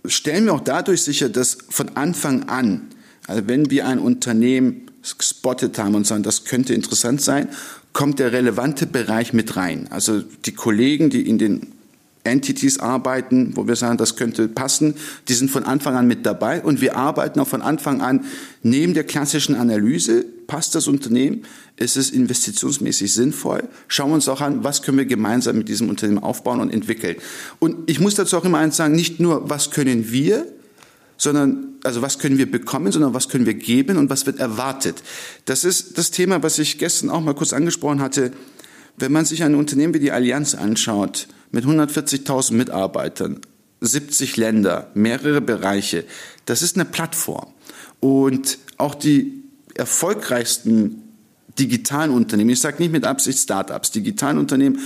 stellen 0.07 0.47
wir 0.47 0.55
auch 0.55 0.61
dadurch 0.61 1.03
sicher, 1.03 1.29
dass 1.29 1.59
von 1.69 1.91
Anfang 1.97 2.49
an, 2.49 2.89
also 3.27 3.47
wenn 3.47 3.71
wir 3.71 3.87
ein 3.87 3.99
Unternehmen 3.99 4.87
gespottet 5.19 5.79
haben 5.79 5.95
und 5.95 6.07
sagen, 6.07 6.23
das 6.23 6.45
könnte 6.45 6.75
interessant 6.75 7.21
sein, 7.21 7.49
kommt 7.93 8.19
der 8.19 8.33
relevante 8.33 8.87
Bereich 8.87 9.33
mit 9.33 9.57
rein. 9.57 9.89
Also 9.91 10.21
die 10.21 10.53
Kollegen, 10.53 11.11
die 11.11 11.29
in 11.29 11.39
den 11.39 11.73
Entities 12.25 12.79
arbeiten, 12.79 13.53
wo 13.57 13.67
wir 13.67 13.77
sagen, 13.77 13.97
das 13.97 14.17
könnte 14.17 14.49
passen, 14.49 14.95
die 15.29 15.33
sind 15.33 15.51
von 15.51 15.65
Anfang 15.65 15.97
an 15.97 16.07
mit 16.07 16.27
dabei 16.27 16.63
und 16.63 16.81
wir 16.81 16.97
arbeiten 16.97 17.41
auch 17.41 17.49
von 17.49 17.63
Anfang 17.63 18.03
an 18.03 18.25
neben 18.63 18.93
der 18.93 19.05
klassischen 19.05 19.55
Analyse, 19.55 20.25
passt 20.47 20.75
das 20.75 20.87
Unternehmen, 20.87 21.43
ist 21.77 21.97
es 21.97 22.11
investitionsmäßig 22.11 23.13
sinnvoll, 23.13 23.65
schauen 23.89 24.11
wir 24.11 24.17
uns 24.17 24.29
auch 24.29 24.43
an, 24.43 24.65
was 24.65 24.83
können 24.83 24.99
wir 24.99 25.07
gemeinsam 25.07 25.57
mit 25.57 25.69
diesem 25.69 25.89
Unternehmen 25.89 26.23
aufbauen 26.23 26.61
und 26.61 26.71
entwickeln. 26.71 27.17
Und 27.59 27.89
ich 27.89 28.01
muss 28.01 28.17
dazu 28.17 28.37
auch 28.37 28.45
immer 28.45 28.59
eins 28.59 28.77
sagen, 28.77 28.95
nicht 28.95 29.19
nur, 29.19 29.49
was 29.49 29.71
können 29.71 30.13
wir, 30.13 30.47
sondern 31.17 31.71
also 31.85 32.03
was 32.03 32.19
können 32.19 32.39
wir 32.39 32.51
bekommen, 32.51 32.93
sondern 32.93 33.15
was 33.15 33.29
können 33.29 33.47
wir 33.47 33.55
geben 33.55 33.97
und 33.97 34.11
was 34.11 34.27
wird 34.27 34.39
erwartet. 34.39 35.03
Das 35.47 35.65
ist 35.65 35.97
das 35.97 36.11
Thema, 36.11 36.43
was 36.43 36.59
ich 36.59 36.79
gestern 36.79 37.11
auch 37.11 37.21
mal 37.21 37.35
kurz 37.35 37.53
angesprochen 37.53 38.01
hatte. 38.01 38.33
Wenn 38.97 39.13
man 39.13 39.25
sich 39.25 39.43
ein 39.43 39.55
Unternehmen 39.55 39.95
wie 39.95 40.01
die 40.01 40.13
Allianz 40.13 40.55
anschaut, 40.55 41.29
mit 41.51 41.65
140.000 41.65 42.55
Mitarbeitern, 42.55 43.41
70 43.81 44.37
Länder, 44.37 44.91
mehrere 44.95 45.41
Bereiche. 45.41 46.05
Das 46.45 46.63
ist 46.63 46.77
eine 46.77 46.85
Plattform. 46.85 47.47
Und 47.99 48.59
auch 48.77 48.95
die 48.95 49.43
erfolgreichsten 49.75 51.03
digitalen 51.59 52.11
Unternehmen, 52.11 52.51
ich 52.51 52.61
sage 52.61 52.77
nicht 52.79 52.93
mit 52.93 53.05
Absicht 53.05 53.39
Startups, 53.39 53.91
digitalen 53.91 54.39
Unternehmen, 54.39 54.79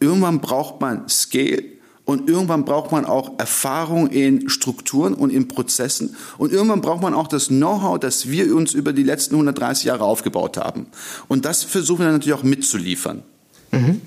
irgendwann 0.00 0.40
braucht 0.40 0.80
man 0.80 1.08
Scale 1.08 1.64
und 2.04 2.28
irgendwann 2.28 2.64
braucht 2.64 2.92
man 2.92 3.04
auch 3.04 3.38
Erfahrung 3.38 4.08
in 4.08 4.48
Strukturen 4.48 5.14
und 5.14 5.30
in 5.30 5.48
Prozessen 5.48 6.16
und 6.38 6.52
irgendwann 6.52 6.80
braucht 6.80 7.02
man 7.02 7.14
auch 7.14 7.28
das 7.28 7.48
Know-how, 7.48 7.98
das 7.98 8.28
wir 8.28 8.54
uns 8.54 8.74
über 8.74 8.92
die 8.92 9.04
letzten 9.04 9.34
130 9.34 9.84
Jahre 9.84 10.04
aufgebaut 10.04 10.56
haben. 10.56 10.86
Und 11.28 11.44
das 11.44 11.62
versuchen 11.62 12.04
wir 12.04 12.12
natürlich 12.12 12.38
auch 12.38 12.42
mitzuliefern. 12.42 13.22
Mhm. 13.70 14.00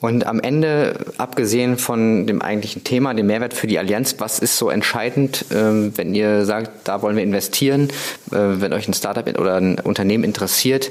Und 0.00 0.26
am 0.26 0.40
Ende, 0.40 0.98
abgesehen 1.18 1.76
von 1.76 2.26
dem 2.26 2.40
eigentlichen 2.40 2.84
Thema, 2.84 3.12
dem 3.12 3.26
Mehrwert 3.26 3.52
für 3.52 3.66
die 3.66 3.78
Allianz, 3.78 4.16
was 4.18 4.38
ist 4.38 4.56
so 4.56 4.70
entscheidend, 4.70 5.44
ähm, 5.52 5.92
wenn 5.96 6.14
ihr 6.14 6.46
sagt, 6.46 6.88
da 6.88 7.02
wollen 7.02 7.16
wir 7.16 7.22
investieren, 7.22 7.88
äh, 8.30 8.36
wenn 8.36 8.72
euch 8.72 8.88
ein 8.88 8.94
Startup 8.94 9.26
oder 9.38 9.56
ein 9.56 9.78
Unternehmen 9.78 10.24
interessiert, 10.24 10.90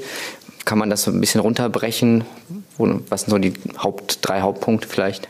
kann 0.64 0.78
man 0.78 0.90
das 0.90 1.02
so 1.02 1.10
ein 1.10 1.20
bisschen 1.20 1.40
runterbrechen? 1.40 2.24
Was 2.78 3.22
sind 3.22 3.30
so 3.30 3.38
die 3.38 3.52
Haupt, 3.78 4.20
drei 4.22 4.42
Hauptpunkte 4.42 4.86
vielleicht? 4.88 5.28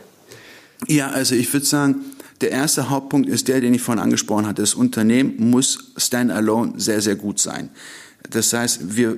Ja, 0.87 1.09
also 1.09 1.35
ich 1.35 1.51
würde 1.51 1.65
sagen, 1.65 1.95
der 2.41 2.51
erste 2.51 2.89
Hauptpunkt 2.89 3.29
ist 3.29 3.47
der, 3.47 3.61
den 3.61 3.73
ich 3.73 3.81
vorhin 3.81 4.01
angesprochen 4.01 4.47
hatte. 4.47 4.61
Das 4.61 4.73
Unternehmen 4.73 5.35
muss 5.37 5.91
standalone 5.97 6.73
sehr, 6.77 7.01
sehr 7.01 7.15
gut 7.15 7.39
sein. 7.39 7.69
Das 8.29 8.53
heißt, 8.53 8.95
wir 8.95 9.17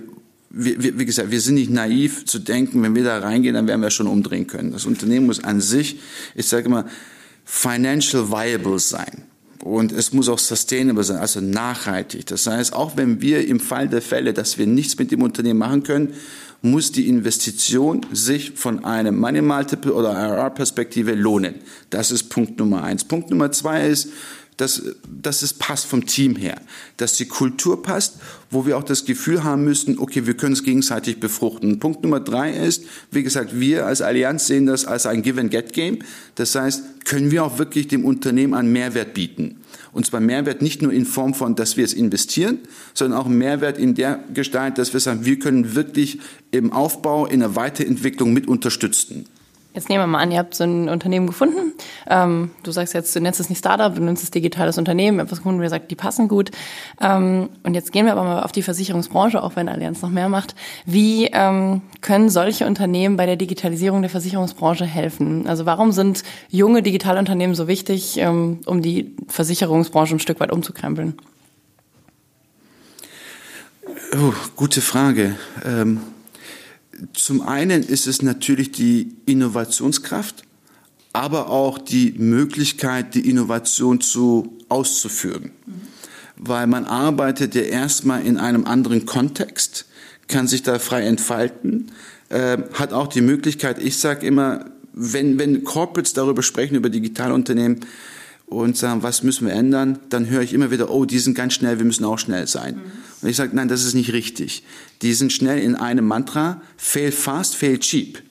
wie, 0.54 1.00
wie 1.00 1.06
gesagt, 1.06 1.32
wir 1.32 1.42
sind 1.42 1.56
nicht 1.56 1.72
naiv 1.72 2.26
zu 2.26 2.38
denken, 2.38 2.84
wenn 2.84 2.96
wir 2.96 3.04
da 3.04 3.18
reingehen, 3.18 3.56
dann 3.56 3.68
werden 3.68 3.82
wir 3.82 3.90
schon 3.90 4.08
umdrehen 4.08 4.46
können. 4.46 4.72
Das 4.72 4.86
Unternehmen 4.86 5.26
muss 5.26 5.44
an 5.44 5.60
sich, 5.62 6.00
ich 6.36 6.48
sage 6.48 6.68
immer, 6.68 6.86
financial 7.44 8.30
viable 8.30 8.78
sein. 8.78 9.24
Und 9.64 9.92
es 9.92 10.14
muss 10.14 10.30
auch 10.30 10.40
sustainable 10.40 11.04
sein, 11.04 11.18
also 11.18 11.42
nachhaltig. 11.42 12.28
Das 12.28 12.46
heißt, 12.46 12.74
auch 12.74 12.98
wenn 12.98 13.22
wir 13.22 13.48
im 13.48 13.60
Fall 13.60 13.88
der 13.88 14.02
Fälle, 14.02 14.34
dass 14.34 14.58
wir 14.58 14.68
nichts 14.68 15.00
mit 15.00 15.10
dem 15.12 15.24
Unternehmen 15.24 15.60
machen 15.60 15.84
können, 15.84 16.14
muss 16.62 16.92
die 16.92 17.08
Investition 17.08 18.06
sich 18.12 18.52
von 18.56 18.86
einem 18.86 19.18
Money 19.20 19.42
Multiple 19.42 19.94
oder 19.94 20.12
IRR-Perspektive 20.12 21.14
lohnen. 21.14 21.56
Das 21.90 22.12
ist 22.12 22.30
Punkt 22.30 22.60
Nummer 22.60 22.84
eins. 22.84 23.06
Punkt 23.06 23.30
Nummer 23.30 23.52
zwei 23.52 23.88
ist, 23.88 24.10
dass, 24.58 24.82
dass 25.08 25.42
es 25.42 25.54
passt 25.54 25.86
vom 25.86 26.06
Team 26.06 26.36
her, 26.36 26.62
dass 26.98 27.14
die 27.14 27.26
Kultur 27.26 27.82
passt, 27.82 28.18
wo 28.50 28.66
wir 28.66 28.78
auch 28.78 28.84
das 28.84 29.06
Gefühl 29.06 29.44
haben 29.44 29.64
müssen, 29.64 29.98
okay, 29.98 30.26
wir 30.26 30.36
können 30.36 30.54
es 30.54 30.64
gegenseitig 30.64 31.20
befruchten. 31.20 31.80
Punkt 31.80 32.04
Nummer 32.04 32.20
drei 32.20 32.52
ist, 32.52 32.84
wie 33.12 33.24
gesagt, 33.24 33.60
wir 33.60 33.86
als 33.86 34.02
Allianz 34.02 34.48
sehen 34.48 34.66
das 34.66 34.86
als 34.86 35.06
ein 35.06 35.22
Give-and-Get-Game. 35.22 36.00
Das 36.36 36.56
heißt, 36.56 37.06
können 37.06 37.32
wir 37.32 37.44
auch 37.44 37.58
wirklich 37.58 37.88
dem 37.88 38.06
Unternehmen 38.06 38.54
einen 38.54 38.72
Mehrwert 38.72 39.14
bieten. 39.14 39.58
Und 39.92 40.06
zwar 40.06 40.20
Mehrwert 40.20 40.62
nicht 40.62 40.82
nur 40.82 40.92
in 40.92 41.06
Form 41.06 41.34
von, 41.34 41.56
dass 41.56 41.78
wir 41.78 41.86
es 41.86 41.94
investieren, 41.94 42.60
sondern 42.94 43.20
auch 43.20 43.28
Mehrwert 43.28 43.78
in 43.78 43.94
der 43.94 44.24
Gestalt, 44.34 44.78
dass 44.78 44.94
wir 44.94 45.00
sagen, 45.00 45.26
wir 45.26 45.38
können 45.38 45.76
wirklich 45.76 46.20
im 46.52 46.72
Aufbau, 46.74 47.28
in 47.28 47.42
der 47.42 47.56
Weiterentwicklung 47.56 48.34
mit 48.34 48.48
unterstützen. 48.48 49.26
Jetzt 49.74 49.90
nehmen 49.90 50.04
wir 50.04 50.08
mal 50.08 50.20
an, 50.20 50.32
ihr 50.32 50.38
habt 50.38 50.54
so 50.54 50.64
ein 50.64 50.88
Unternehmen 50.88 51.26
gefunden. 51.26 51.74
Ähm, 52.08 52.52
du 52.62 52.72
sagst 52.72 52.94
jetzt, 52.94 53.16
du 53.16 53.20
nennst 53.20 53.40
es 53.40 53.50
nicht 53.50 53.58
Startup, 53.58 53.94
du 53.94 54.02
nennst 54.02 54.24
es 54.24 54.30
digitales 54.30 54.78
Unternehmen, 54.78 55.20
etwas 55.20 55.40
gefunden, 55.40 55.60
wo 55.60 55.64
ihr 55.64 55.70
sagt, 55.70 55.90
die 55.90 55.96
passen 55.96 56.28
gut. 56.28 56.52
Ähm, 57.02 57.50
und 57.64 57.74
jetzt 57.74 57.92
gehen 57.92 58.06
wir 58.06 58.12
aber 58.12 58.24
mal 58.24 58.44
auf 58.44 58.52
die 58.52 58.62
Versicherungsbranche, 58.62 59.42
auch 59.42 59.56
wenn 59.56 59.68
Allianz 59.68 60.04
noch 60.04 60.12
mehr 60.12 60.30
macht. 60.30 60.54
Wie 60.86 61.26
ähm, 61.34 61.82
können 62.02 62.30
solche 62.30 62.68
Unternehmen 62.68 63.18
bei 63.18 63.26
der 63.26 63.36
Digitalisierung 63.36 64.02
der 64.02 64.12
Versicherungsbranche 64.12 64.86
helfen? 64.86 65.48
Also 65.48 65.66
warum 65.66 65.92
sind 65.92 66.22
junge 66.50 66.84
Digitalunternehmen 66.84 67.56
so 67.56 67.68
wichtig, 67.68 68.18
ähm, 68.18 68.60
um 68.68 68.84
die 68.84 69.16
Versicherungsbranche 69.28 70.16
ein 70.16 70.20
Stück 70.20 70.40
weit 70.40 70.52
umzukrempeln? 70.52 71.16
Oh, 74.16 74.34
gute 74.56 74.82
Frage. 74.82 75.36
Ähm, 75.66 76.00
zum 77.14 77.42
einen 77.42 77.84
ist 77.84 78.08
es 78.08 78.22
natürlich 78.22 78.72
die 78.72 79.16
Innovationskraft, 79.26 80.44
aber 81.14 81.50
auch 81.50 81.78
die 81.78 82.14
Möglichkeit, 82.18 83.14
die 83.14 83.30
Innovation 83.30 84.02
zu 84.02 84.58
auszuführen. 84.70 85.52
Mhm. 85.66 85.82
Weil 86.36 86.68
man 86.68 86.86
arbeitet 86.86 87.56
ja 87.56 87.62
erstmal 87.62 88.26
in 88.26 88.38
einem 88.38 88.66
anderen 88.66 89.06
Kontext, 89.06 89.86
kann 90.28 90.48
sich 90.48 90.64
da 90.64 90.80
frei 90.80 91.06
entfalten, 91.06 91.92
äh, 92.30 92.58
hat 92.74 92.94
auch 92.94 93.08
die 93.08 93.22
Möglichkeit, 93.22 93.82
ich 93.82 93.98
sage 93.98 94.26
immer, 94.26 94.66
wenn, 94.94 95.38
wenn 95.40 95.64
Corporates 95.64 96.14
darüber 96.14 96.44
sprechen, 96.44 96.76
über 96.76 96.90
Digitalunternehmen, 96.90 97.82
und 98.48 98.78
sagen, 98.78 99.04
was 99.04 99.24
müssen 99.24 99.48
wir 99.48 99.54
ändern, 99.54 100.00
dann 100.10 100.30
höre 100.30 100.42
ich 100.42 100.54
immer 100.54 100.72
wieder, 100.72 100.92
oh, 100.92 101.06
die 101.06 101.20
sind 101.20 101.36
ganz 101.36 101.54
schnell, 101.54 101.80
wir 101.80 101.86
müssen 101.86 102.06
auch 102.06 102.20
schnell 102.20 102.48
sein. 102.48 102.76
Mhm. 102.76 102.82
Und 103.22 103.30
ich 103.30 103.36
sage, 103.36 103.56
nein, 103.56 103.68
das 103.68 103.84
ist 103.84 103.94
nicht 103.94 104.14
richtig. 104.14 104.64
Die 105.02 105.14
sind 105.14 105.34
schnell 105.34 105.60
in 105.60 105.76
einem 105.76 106.06
Mantra, 106.06 106.62
fail 106.78 107.12
fast, 107.12 107.56
fail 107.56 107.80
cheap. 107.80 108.22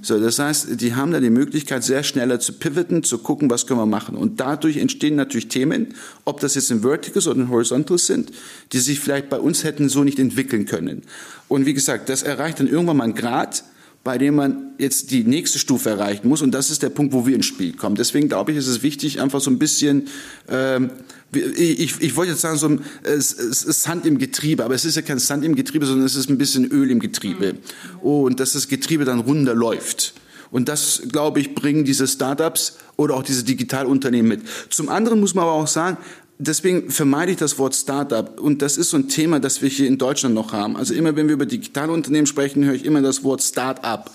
So, 0.00 0.20
das 0.20 0.38
heißt, 0.38 0.80
die 0.80 0.94
haben 0.94 1.10
da 1.10 1.20
die 1.20 1.30
Möglichkeit, 1.30 1.82
sehr 1.82 2.04
schneller 2.04 2.38
zu 2.38 2.52
pivoten, 2.52 3.02
zu 3.02 3.18
gucken, 3.18 3.50
was 3.50 3.66
können 3.66 3.80
wir 3.80 3.86
machen. 3.86 4.16
Und 4.16 4.38
dadurch 4.38 4.76
entstehen 4.76 5.16
natürlich 5.16 5.48
Themen, 5.48 5.94
ob 6.24 6.40
das 6.40 6.54
jetzt 6.54 6.70
in 6.70 6.82
Verticals 6.82 7.26
oder 7.26 7.40
in 7.40 7.48
Horizontals 7.48 8.06
sind, 8.06 8.30
die 8.72 8.78
sich 8.78 9.00
vielleicht 9.00 9.28
bei 9.28 9.38
uns 9.38 9.64
hätten 9.64 9.88
so 9.88 10.04
nicht 10.04 10.18
entwickeln 10.18 10.66
können. 10.66 11.02
Und 11.48 11.66
wie 11.66 11.74
gesagt, 11.74 12.08
das 12.08 12.22
erreicht 12.22 12.60
dann 12.60 12.68
irgendwann 12.68 12.96
mal 12.96 13.04
einen 13.04 13.14
Grad, 13.14 13.64
bei 14.04 14.16
dem 14.16 14.36
man 14.36 14.72
jetzt 14.78 15.10
die 15.10 15.24
nächste 15.24 15.58
Stufe 15.58 15.90
erreichen 15.90 16.28
muss. 16.28 16.40
Und 16.40 16.52
das 16.52 16.70
ist 16.70 16.82
der 16.82 16.88
Punkt, 16.88 17.12
wo 17.12 17.26
wir 17.26 17.34
ins 17.34 17.46
Spiel 17.46 17.74
kommen. 17.74 17.96
Deswegen 17.96 18.28
glaube 18.28 18.52
ich, 18.52 18.58
ist 18.58 18.66
es 18.66 18.82
wichtig, 18.82 19.20
einfach 19.20 19.40
so 19.40 19.50
ein 19.50 19.58
bisschen, 19.58 20.08
ähm, 20.48 20.90
ich, 21.32 22.00
ich 22.00 22.16
wollte 22.16 22.32
jetzt 22.32 22.40
sagen, 22.40 22.58
so, 22.58 22.78
es, 23.02 23.32
es 23.32 23.64
ist 23.64 23.82
Sand 23.82 24.06
im 24.06 24.18
Getriebe, 24.18 24.64
aber 24.64 24.74
es 24.74 24.84
ist 24.84 24.94
ja 24.96 25.02
kein 25.02 25.18
Sand 25.18 25.44
im 25.44 25.54
Getriebe, 25.54 25.84
sondern 25.84 26.06
es 26.06 26.16
ist 26.16 26.30
ein 26.30 26.38
bisschen 26.38 26.70
Öl 26.70 26.90
im 26.90 27.00
Getriebe. 27.00 27.54
Mhm. 27.54 27.98
Und 28.00 28.40
dass 28.40 28.52
das 28.52 28.68
Getriebe 28.68 29.04
dann 29.04 29.20
runter 29.20 29.54
läuft. 29.54 30.14
Und 30.50 30.68
das, 30.68 31.02
glaube 31.10 31.40
ich, 31.40 31.54
bringen 31.54 31.84
diese 31.84 32.06
Startups 32.06 32.78
oder 32.96 33.14
auch 33.14 33.22
diese 33.22 33.44
Digitalunternehmen 33.44 34.28
mit. 34.28 34.42
Zum 34.70 34.88
anderen 34.88 35.20
muss 35.20 35.34
man 35.34 35.42
aber 35.42 35.52
auch 35.52 35.66
sagen, 35.66 35.98
deswegen 36.38 36.90
vermeide 36.90 37.32
ich 37.32 37.38
das 37.38 37.58
Wort 37.58 37.74
Startup. 37.74 38.40
Und 38.40 38.62
das 38.62 38.76
ist 38.76 38.90
so 38.90 38.96
ein 38.96 39.08
Thema, 39.08 39.40
das 39.40 39.60
wir 39.60 39.68
hier 39.68 39.86
in 39.86 39.98
Deutschland 39.98 40.34
noch 40.34 40.52
haben. 40.52 40.76
Also 40.76 40.94
immer, 40.94 41.14
wenn 41.16 41.26
wir 41.26 41.34
über 41.34 41.46
Digitalunternehmen 41.46 42.26
sprechen, 42.26 42.64
höre 42.64 42.74
ich 42.74 42.84
immer 42.84 43.02
das 43.02 43.24
Wort 43.24 43.42
Startup. 43.42 44.10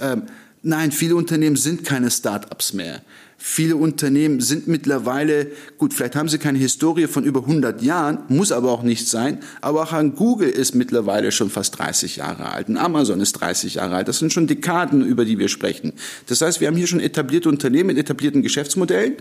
Ähm, 0.00 0.24
nein, 0.62 0.92
viele 0.92 1.16
Unternehmen 1.16 1.56
sind 1.56 1.84
keine 1.84 2.10
Startups 2.10 2.72
mehr. 2.72 3.02
Viele 3.40 3.76
Unternehmen 3.76 4.40
sind 4.40 4.66
mittlerweile, 4.66 5.52
gut, 5.78 5.94
vielleicht 5.94 6.16
haben 6.16 6.28
sie 6.28 6.38
keine 6.38 6.58
Historie 6.58 7.06
von 7.06 7.22
über 7.22 7.42
100 7.42 7.82
Jahren, 7.82 8.18
muss 8.26 8.50
aber 8.50 8.72
auch 8.72 8.82
nicht 8.82 9.06
sein, 9.06 9.38
aber 9.60 9.84
auch 9.84 9.92
ein 9.92 10.16
Google 10.16 10.48
ist 10.48 10.74
mittlerweile 10.74 11.30
schon 11.30 11.48
fast 11.48 11.78
30 11.78 12.16
Jahre 12.16 12.50
alt, 12.50 12.68
ein 12.68 12.76
Amazon 12.76 13.20
ist 13.20 13.34
30 13.34 13.74
Jahre 13.74 13.94
alt, 13.94 14.08
das 14.08 14.18
sind 14.18 14.32
schon 14.32 14.48
Dekaden, 14.48 15.06
über 15.06 15.24
die 15.24 15.38
wir 15.38 15.46
sprechen. 15.46 15.92
Das 16.26 16.40
heißt, 16.40 16.60
wir 16.60 16.66
haben 16.66 16.76
hier 16.76 16.88
schon 16.88 16.98
etablierte 16.98 17.48
Unternehmen 17.48 17.86
mit 17.86 17.98
etablierten 17.98 18.42
Geschäftsmodellen, 18.42 19.14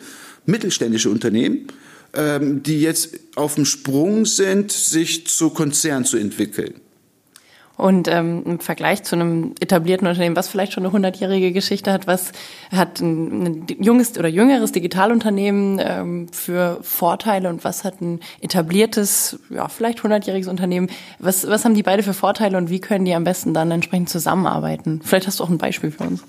mittelständische 0.48 1.12
Unternehmen, 1.12 1.68
ähm, 2.14 2.64
die 2.64 2.82
jetzt 2.82 3.20
auf 3.36 3.56
dem 3.56 3.66
Sprung 3.66 4.26
sind, 4.26 4.72
sich 4.72 5.28
zu 5.28 5.50
Konzern 5.50 6.06
zu 6.06 6.18
entwickeln. 6.18 6.76
Und 7.78 8.08
ähm, 8.08 8.42
im 8.46 8.60
Vergleich 8.60 9.04
zu 9.04 9.16
einem 9.16 9.54
etablierten 9.60 10.08
Unternehmen, 10.08 10.36
was 10.36 10.48
vielleicht 10.48 10.74
schon 10.74 10.84
eine 10.84 10.92
hundertjährige 10.92 11.52
Geschichte 11.52 11.94
hat, 11.94 12.08
was 12.08 12.32
hat 12.72 13.00
ein, 13.02 13.44
ein 13.44 13.68
junges 13.80 14.18
oder 14.18 14.28
jüngeres 14.28 14.72
Digitalunternehmen 14.72 15.80
ähm, 15.80 16.28
für 16.32 16.80
Vorteile 16.82 17.50
und 17.50 17.64
was 17.64 17.84
hat 17.84 18.02
ein 18.02 18.20
etabliertes, 18.42 19.38
ja 19.52 19.68
vielleicht 19.68 20.02
hundertjähriges 20.02 20.48
Unternehmen? 20.48 20.90
Was, 21.20 21.48
was 21.48 21.66
haben 21.66 21.76
die 21.76 21.84
beide 21.84 22.02
für 22.02 22.16
Vorteile 22.16 22.58
und 22.58 22.72
wie 22.72 22.80
können 22.80 23.06
die 23.06 23.14
am 23.14 23.24
besten 23.24 23.54
dann 23.54 23.70
entsprechend 23.70 24.10
zusammenarbeiten? 24.10 25.02
Vielleicht 25.04 25.28
hast 25.28 25.40
du 25.40 25.44
auch 25.44 25.50
ein 25.50 25.60
Beispiel 25.60 25.92
für 25.92 26.06
uns. 26.06 26.24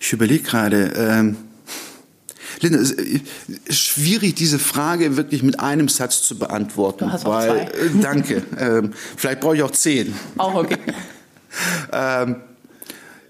Ich 0.00 0.12
überlege 0.12 0.42
gerade. 0.42 0.92
Ähm 0.96 1.47
Linda, 2.60 2.78
es 2.78 2.92
ist 2.92 3.78
schwierig, 3.78 4.34
diese 4.34 4.58
Frage 4.58 5.16
wirklich 5.16 5.42
mit 5.42 5.60
einem 5.60 5.88
Satz 5.88 6.22
zu 6.22 6.38
beantworten. 6.38 7.06
Du 7.06 7.12
hast 7.12 7.26
auch 7.26 7.30
weil, 7.30 7.48
zwei. 7.48 7.62
Äh, 7.62 7.90
danke. 8.00 8.42
ähm, 8.58 8.92
vielleicht 9.16 9.40
brauche 9.40 9.56
ich 9.56 9.62
auch 9.62 9.70
zehn. 9.70 10.14
Auch 10.36 10.54
okay. 10.54 10.76
ähm, 11.92 12.36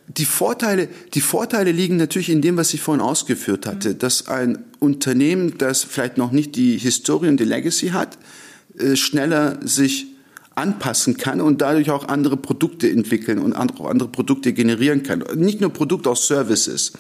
die 0.09 0.25
Vorteile, 0.25 0.89
die 1.15 1.21
Vorteile 1.21 1.71
liegen 1.71 1.97
natürlich 1.97 2.31
in 2.31 2.41
dem, 2.41 2.57
was 2.57 2.73
ich 2.73 2.81
vorhin 2.81 3.03
ausgeführt 3.03 3.67
hatte, 3.67 3.91
mhm. 3.91 3.99
dass 3.99 4.29
ein 4.29 4.65
Unternehmen, 4.79 5.59
das 5.59 5.85
vielleicht 5.85 6.17
noch 6.17 6.33
nicht 6.33 6.57
die 6.57 6.79
Historie 6.79 7.29
und 7.29 7.39
die 7.39 7.45
Legacy 7.45 7.89
hat, 7.89 8.19
äh, 8.79 8.97
schneller 8.97 9.59
sich 9.63 10.07
anpassen 10.59 11.17
kann 11.17 11.41
und 11.41 11.61
dadurch 11.61 11.91
auch 11.91 12.09
andere 12.09 12.37
Produkte 12.37 12.91
entwickeln 12.91 13.38
und 13.38 13.55
auch 13.55 13.88
andere 13.88 14.09
Produkte 14.09 14.53
generieren 14.53 15.03
kann. 15.03 15.25
Nicht 15.37 15.61
nur 15.61 15.73
Produkte, 15.73 16.11
auch 16.11 16.17
Services 16.17 16.93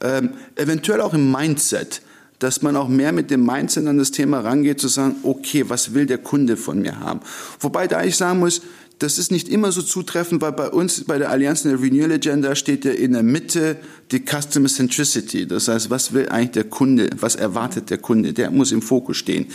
ähm, 0.00 0.30
eventuell 0.56 1.00
auch 1.00 1.14
im 1.14 1.30
Mindset, 1.30 2.02
dass 2.38 2.62
man 2.62 2.76
auch 2.76 2.88
mehr 2.88 3.12
mit 3.12 3.30
dem 3.30 3.44
Mindset 3.44 3.86
an 3.86 3.98
das 3.98 4.10
Thema 4.10 4.40
rangeht, 4.40 4.80
zu 4.80 4.88
sagen, 4.88 5.16
okay, 5.22 5.68
was 5.68 5.94
will 5.94 6.06
der 6.06 6.18
Kunde 6.18 6.56
von 6.56 6.80
mir 6.80 6.98
haben? 7.00 7.20
Wobei 7.60 7.86
da 7.86 8.02
ich 8.02 8.16
sagen 8.16 8.38
muss, 8.38 8.62
das 8.98 9.18
ist 9.18 9.30
nicht 9.30 9.48
immer 9.48 9.72
so 9.72 9.80
zutreffend, 9.80 10.42
weil 10.42 10.52
bei 10.52 10.68
uns, 10.68 11.04
bei 11.04 11.16
der 11.16 11.30
Allianz 11.30 11.64
in 11.64 11.70
der 11.70 11.80
Renewal 11.80 12.12
Agenda 12.12 12.54
steht 12.54 12.84
ja 12.84 12.92
in 12.92 13.12
der 13.12 13.22
Mitte 13.22 13.76
die 14.10 14.22
Customer 14.22 14.68
Centricity. 14.68 15.46
Das 15.46 15.68
heißt, 15.68 15.88
was 15.88 16.12
will 16.12 16.28
eigentlich 16.28 16.50
der 16.50 16.64
Kunde? 16.64 17.08
Was 17.18 17.34
erwartet 17.34 17.88
der 17.88 17.96
Kunde? 17.96 18.34
Der 18.34 18.50
muss 18.50 18.72
im 18.72 18.82
Fokus 18.82 19.16
stehen. 19.16 19.46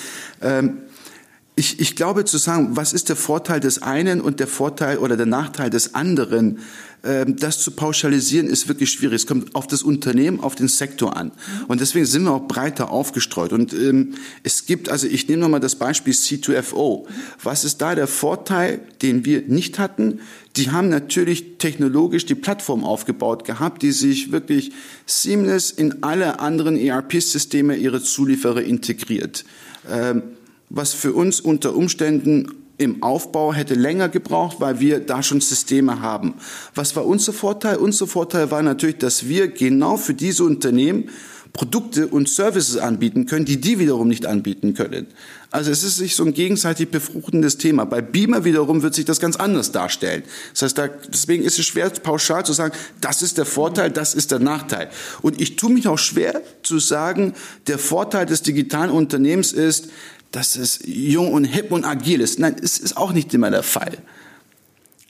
Ähm, 0.41 0.79
ich, 1.57 1.79
ich 1.79 1.95
glaube 1.95 2.25
zu 2.25 2.38
sagen, 2.38 2.75
was 2.75 2.91
ist 2.91 3.07
der 3.07 3.15
Vorteil 3.15 3.62
des 3.62 3.81
einen 3.81 4.19
und 4.19 4.39
der 4.39 4.47
Vorteil 4.47 4.97
oder 4.97 5.15
der 5.15 5.25
Nachteil 5.25 5.69
des 5.69 5.95
anderen, 5.95 6.59
ähm, 7.05 7.38
das 7.38 7.59
zu 7.59 7.71
pauschalisieren 7.71 8.47
ist 8.47 8.67
wirklich 8.67 8.91
schwierig. 8.91 9.21
Es 9.21 9.27
kommt 9.27 9.55
auf 9.55 9.65
das 9.65 9.81
Unternehmen, 9.81 10.41
auf 10.41 10.55
den 10.55 10.67
Sektor 10.67 11.15
an. 11.15 11.31
Und 11.69 11.79
deswegen 11.79 12.05
sind 12.05 12.24
wir 12.24 12.31
auch 12.31 12.47
breiter 12.47 12.91
aufgestreut. 12.91 13.53
Und 13.53 13.74
ähm, 13.74 14.15
es 14.43 14.65
gibt, 14.65 14.89
also 14.89 15.07
ich 15.07 15.29
nehme 15.29 15.43
nochmal 15.43 15.62
das 15.62 15.75
Beispiel 15.75 16.13
C2FO. 16.13 17.05
Was 17.41 17.63
ist 17.63 17.81
da 17.81 17.95
der 17.95 18.07
Vorteil, 18.07 18.81
den 19.01 19.24
wir 19.24 19.43
nicht 19.43 19.79
hatten? 19.79 20.19
Die 20.57 20.71
haben 20.71 20.89
natürlich 20.89 21.57
technologisch 21.57 22.25
die 22.25 22.35
Plattform 22.35 22.83
aufgebaut 22.83 23.45
gehabt, 23.45 23.81
die 23.81 23.91
sich 23.93 24.33
wirklich 24.33 24.74
seamless 25.05 25.71
in 25.71 26.03
alle 26.03 26.41
anderen 26.41 26.75
ERP-Systeme 26.75 27.77
ihre 27.77 28.03
Zulieferer 28.03 28.62
integriert. 28.62 29.45
Ähm, 29.89 30.24
was 30.69 30.93
für 30.93 31.13
uns 31.13 31.39
unter 31.39 31.75
Umständen 31.75 32.51
im 32.77 33.03
Aufbau 33.03 33.53
hätte 33.53 33.74
länger 33.74 34.10
gebraucht, 34.10 34.57
weil 34.60 34.79
wir 34.79 35.00
da 35.00 35.24
schon 35.24 35.41
Systeme 35.41 36.01
haben. 36.01 36.36
Was 36.74 36.95
war 36.95 37.05
unser 37.05 37.34
Vorteil? 37.34 37.77
Unser 37.77 38.07
Vorteil 38.07 38.51
war 38.51 38.62
natürlich, 38.62 38.98
dass 38.98 39.27
wir 39.27 39.48
genau 39.48 39.98
für 39.98 40.13
diese 40.13 40.43
Unternehmen 40.43 41.10
Produkte 41.55 42.07
und 42.07 42.27
Services 42.27 42.77
anbieten 42.77 43.27
können, 43.27 43.45
die 43.45 43.62
die 43.62 43.79
wiederum 43.79 44.10
nicht 44.10 44.25
anbieten 44.25 44.74
können. 44.74 45.07
Also 45.51 45.72
es 45.72 45.84
ist 45.84 45.95
sich 45.95 46.17
so 46.17 46.25
ein 46.25 46.34
gegenseitig 46.34 46.89
befruchtendes 46.89 47.57
Thema. 47.57 47.86
Bei 47.86 48.01
Beamer 48.01 48.43
wiederum 48.43 48.81
wird 48.81 48.93
sich 48.93 49.05
das 49.05 49.22
ganz 49.22 49.38
anders 49.38 49.72
darstellen. 49.72 50.24
Das 50.51 50.63
heißt, 50.63 50.77
da, 50.77 50.89
deswegen 50.89 51.45
ist 51.45 51.57
es 51.57 51.65
schwer, 51.65 51.89
pauschal 51.91 52.45
zu 52.45 52.51
sagen, 52.51 52.74
das 53.00 53.22
ist 53.22 53.38
der 53.38 53.45
Vorteil, 53.45 53.89
das 53.89 54.15
ist 54.15 54.31
der 54.31 54.39
Nachteil. 54.39 54.89
Und 55.22 55.39
ich 55.39 55.55
tue 55.55 55.72
mich 55.72 55.88
auch 55.88 55.98
schwer 55.98 56.41
zu 56.62 56.79
sagen, 56.79 57.36
der 57.67 57.79
Vorteil 57.79 58.25
des 58.25 58.41
digitalen 58.41 58.91
Unternehmens 58.91 59.53
ist, 59.53 59.88
dass 60.35 60.57
es 60.57 60.79
jung 60.85 61.31
und 61.31 61.45
hip 61.45 61.71
und 61.71 61.85
agil 61.85 62.19
ist. 62.19 62.39
Nein, 62.39 62.57
es 62.61 62.77
ist 62.77 62.97
auch 62.97 63.13
nicht 63.13 63.33
immer 63.33 63.51
der 63.51 63.63
Fall. 63.63 63.97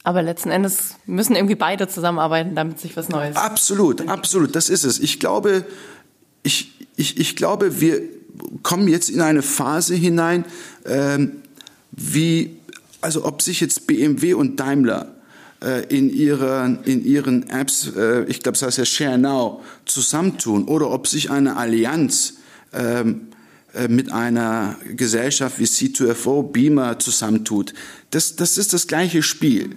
Aber 0.03 0.21
letzten 0.21 0.51
Endes 0.51 0.95
müssen 1.07 1.35
irgendwie 1.35 1.55
beide 1.55 1.87
zusammenarbeiten, 1.87 2.53
damit 2.53 2.79
sich 2.79 2.95
was 2.95 3.09
Neues. 3.09 3.35
Absolut, 3.35 4.07
absolut, 4.07 4.55
das 4.55 4.69
ist 4.69 4.83
es. 4.83 4.99
Ich 4.99 5.19
glaube, 5.19 5.65
ich, 6.43 6.73
ich, 6.95 7.19
ich 7.19 7.35
glaube, 7.35 7.81
wir 7.81 8.03
kommen 8.61 8.87
jetzt 8.87 9.09
in 9.09 9.19
eine 9.19 9.41
Phase 9.41 9.95
hinein, 9.95 10.45
ähm, 10.85 11.37
wie, 11.91 12.57
also 13.01 13.25
ob 13.25 13.41
sich 13.41 13.61
jetzt 13.61 13.87
BMW 13.87 14.35
und 14.35 14.59
Daimler 14.59 15.15
äh, 15.63 15.85
in, 15.87 16.11
ihren, 16.11 16.83
in 16.83 17.03
ihren 17.03 17.49
Apps, 17.49 17.91
äh, 17.97 18.25
ich 18.25 18.43
glaube, 18.43 18.59
das 18.59 18.67
heißt 18.67 18.77
ja 18.77 18.85
Share 18.85 19.17
Now, 19.17 19.63
zusammentun 19.85 20.65
oder 20.65 20.91
ob 20.91 21.07
sich 21.07 21.31
eine 21.31 21.57
Allianz 21.57 22.35
ähm, 22.73 23.29
äh, 23.31 23.34
mit 23.87 24.11
einer 24.11 24.77
Gesellschaft 24.95 25.59
wie 25.59 25.65
C2FO, 25.65 26.51
Beamer 26.51 26.99
zusammentut. 26.99 27.73
Das, 28.11 28.35
das 28.35 28.57
ist 28.57 28.73
das 28.73 28.87
gleiche 28.87 29.21
Spiel. 29.21 29.75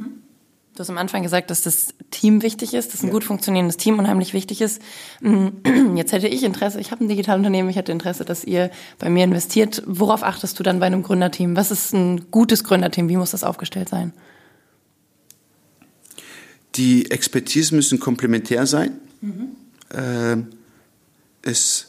Du 0.78 0.82
hast 0.82 0.90
am 0.90 0.98
Anfang 0.98 1.24
gesagt, 1.24 1.50
dass 1.50 1.62
das 1.62 1.88
Team 2.12 2.40
wichtig 2.42 2.72
ist, 2.72 2.94
dass 2.94 3.02
ein 3.02 3.08
ja. 3.08 3.12
gut 3.12 3.24
funktionierendes 3.24 3.78
Team 3.78 3.98
unheimlich 3.98 4.32
wichtig 4.32 4.60
ist. 4.60 4.80
Mm, 5.20 5.48
jetzt 5.96 6.12
hätte 6.12 6.28
ich 6.28 6.44
Interesse, 6.44 6.78
ich 6.78 6.92
habe 6.92 7.04
ein 7.04 7.08
Digitalunternehmen, 7.08 7.68
ich 7.68 7.74
hätte 7.74 7.90
Interesse, 7.90 8.24
dass 8.24 8.44
ihr 8.44 8.70
bei 9.00 9.10
mir 9.10 9.24
investiert. 9.24 9.82
Worauf 9.86 10.22
achtest 10.22 10.56
du 10.56 10.62
dann 10.62 10.78
bei 10.78 10.86
einem 10.86 11.02
Gründerteam? 11.02 11.56
Was 11.56 11.72
ist 11.72 11.94
ein 11.94 12.30
gutes 12.30 12.62
Gründerteam? 12.62 13.08
Wie 13.08 13.16
muss 13.16 13.32
das 13.32 13.42
aufgestellt 13.42 13.88
sein? 13.88 14.12
Die 16.76 17.10
Expertise 17.10 17.74
müssen 17.74 17.98
komplementär 17.98 18.64
sein. 18.66 19.00
Mhm. 19.20 19.48
Äh, 19.92 20.36
es 21.42 21.88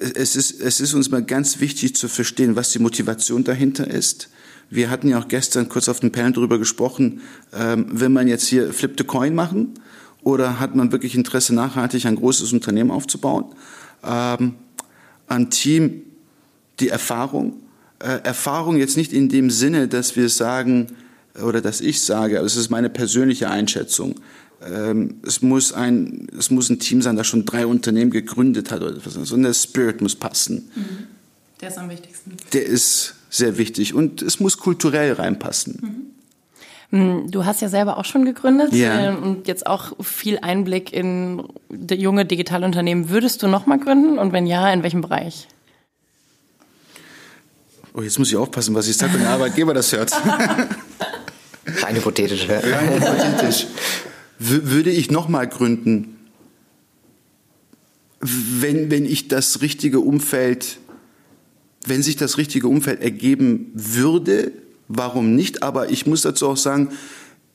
es 0.00 0.36
ist, 0.36 0.60
es 0.60 0.80
ist 0.80 0.94
uns 0.94 1.10
mal 1.10 1.22
ganz 1.22 1.60
wichtig 1.60 1.96
zu 1.96 2.08
verstehen, 2.08 2.56
was 2.56 2.70
die 2.70 2.78
Motivation 2.78 3.44
dahinter 3.44 3.88
ist. 3.88 4.28
Wir 4.68 4.90
hatten 4.90 5.08
ja 5.08 5.18
auch 5.18 5.28
gestern 5.28 5.68
kurz 5.68 5.88
auf 5.88 6.00
dem 6.00 6.12
Panel 6.12 6.32
darüber 6.32 6.58
gesprochen, 6.58 7.20
ähm, 7.52 7.86
will 8.00 8.08
man 8.08 8.28
jetzt 8.28 8.46
hier 8.46 8.72
Flip 8.72 8.94
the 8.98 9.04
Coin 9.04 9.34
machen 9.34 9.74
oder 10.22 10.58
hat 10.58 10.74
man 10.74 10.90
wirklich 10.92 11.14
Interesse, 11.14 11.54
nachhaltig 11.54 12.04
ein 12.06 12.16
großes 12.16 12.52
Unternehmen 12.52 12.90
aufzubauen? 12.90 13.46
Ähm, 14.04 14.54
ein 15.28 15.50
Team, 15.50 16.02
die 16.80 16.88
Erfahrung, 16.88 17.54
äh, 18.00 18.20
Erfahrung 18.24 18.76
jetzt 18.76 18.96
nicht 18.96 19.12
in 19.12 19.28
dem 19.28 19.50
Sinne, 19.50 19.88
dass 19.88 20.16
wir 20.16 20.28
sagen, 20.28 20.88
oder 21.42 21.60
dass 21.60 21.80
ich 21.80 22.02
sage, 22.02 22.38
also 22.38 22.46
es 22.46 22.56
ist 22.56 22.70
meine 22.70 22.90
persönliche 22.90 23.50
Einschätzung, 23.50 24.16
es, 25.22 25.42
muss 25.42 25.72
ein, 25.72 26.28
es 26.36 26.50
muss 26.50 26.70
ein 26.70 26.78
Team 26.78 27.02
sein, 27.02 27.16
das 27.16 27.26
schon 27.26 27.44
drei 27.44 27.66
Unternehmen 27.66 28.10
gegründet 28.10 28.70
hat 28.70 28.80
oder 28.82 28.96
etwas. 28.96 29.14
sondern 29.14 29.42
der 29.42 29.54
Spirit 29.54 30.00
muss 30.00 30.16
passen. 30.16 30.70
Mhm. 30.74 31.06
Der 31.60 31.68
ist 31.68 31.78
am 31.78 31.90
wichtigsten. 31.90 32.36
Der 32.52 32.66
ist 32.66 33.14
sehr 33.30 33.58
wichtig 33.58 33.94
und 33.94 34.22
es 34.22 34.40
muss 34.40 34.58
kulturell 34.58 35.12
reinpassen. 35.12 36.12
Mhm. 36.90 36.98
mhm. 36.98 37.30
Du 37.30 37.44
hast 37.44 37.60
ja 37.60 37.68
selber 37.68 37.98
auch 37.98 38.04
schon 38.04 38.24
gegründet 38.24 38.72
ja. 38.72 39.12
Äh, 39.12 39.16
und 39.16 39.46
jetzt 39.46 39.66
auch 39.66 39.92
viel 40.02 40.38
Einblick 40.40 40.92
in 40.92 41.42
junge 41.90 42.24
Digitalunternehmen. 42.24 43.10
Würdest 43.10 43.42
du 43.42 43.48
nochmal 43.48 43.78
gründen 43.78 44.18
und 44.18 44.32
wenn 44.32 44.46
ja, 44.46 44.72
in 44.72 44.82
welchem 44.82 45.02
Bereich? 45.02 45.48
Oh, 47.92 48.02
jetzt 48.02 48.18
muss 48.18 48.28
ich 48.28 48.36
aufpassen, 48.36 48.74
was 48.74 48.88
ich 48.88 48.96
sage, 48.96 49.14
wenn 49.14 49.20
der 49.20 49.30
Arbeitgeber 49.30 49.72
das 49.72 49.90
hört. 49.92 50.12
Rein 51.82 51.96
hypothetisch. 51.96 52.46
Rein 52.48 52.90
hypothetisch. 52.94 53.66
Würde 54.38 54.90
ich 54.90 55.10
nochmal 55.10 55.48
gründen, 55.48 56.16
wenn, 58.20 58.90
wenn 58.90 59.04
ich 59.04 59.28
das 59.28 59.60
richtige 59.60 60.00
Umfeld, 60.00 60.78
wenn 61.86 62.02
sich 62.02 62.16
das 62.16 62.38
richtige 62.38 62.68
Umfeld 62.68 63.00
ergeben 63.00 63.70
würde, 63.74 64.52
warum 64.88 65.34
nicht? 65.34 65.62
Aber 65.62 65.90
ich 65.90 66.06
muss 66.06 66.22
dazu 66.22 66.48
auch 66.48 66.56
sagen, 66.56 66.90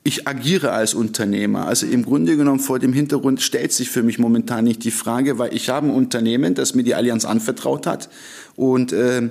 ich 0.04 0.26
agiere 0.26 0.72
als 0.72 0.94
Unternehmer. 0.94 1.66
Also 1.66 1.86
im 1.86 2.04
Grunde 2.04 2.36
genommen 2.36 2.58
vor 2.58 2.78
dem 2.78 2.92
Hintergrund 2.92 3.40
stellt 3.40 3.72
sich 3.72 3.88
für 3.88 4.02
mich 4.02 4.18
momentan 4.18 4.64
nicht 4.64 4.82
die 4.82 4.90
Frage, 4.90 5.38
weil 5.38 5.54
ich 5.54 5.68
habe 5.68 5.88
ein 5.88 5.94
Unternehmen, 5.94 6.54
das 6.54 6.74
mir 6.74 6.82
die 6.82 6.94
Allianz 6.94 7.24
anvertraut 7.24 7.86
hat 7.86 8.08
und 8.56 8.92
äh, 8.92 9.30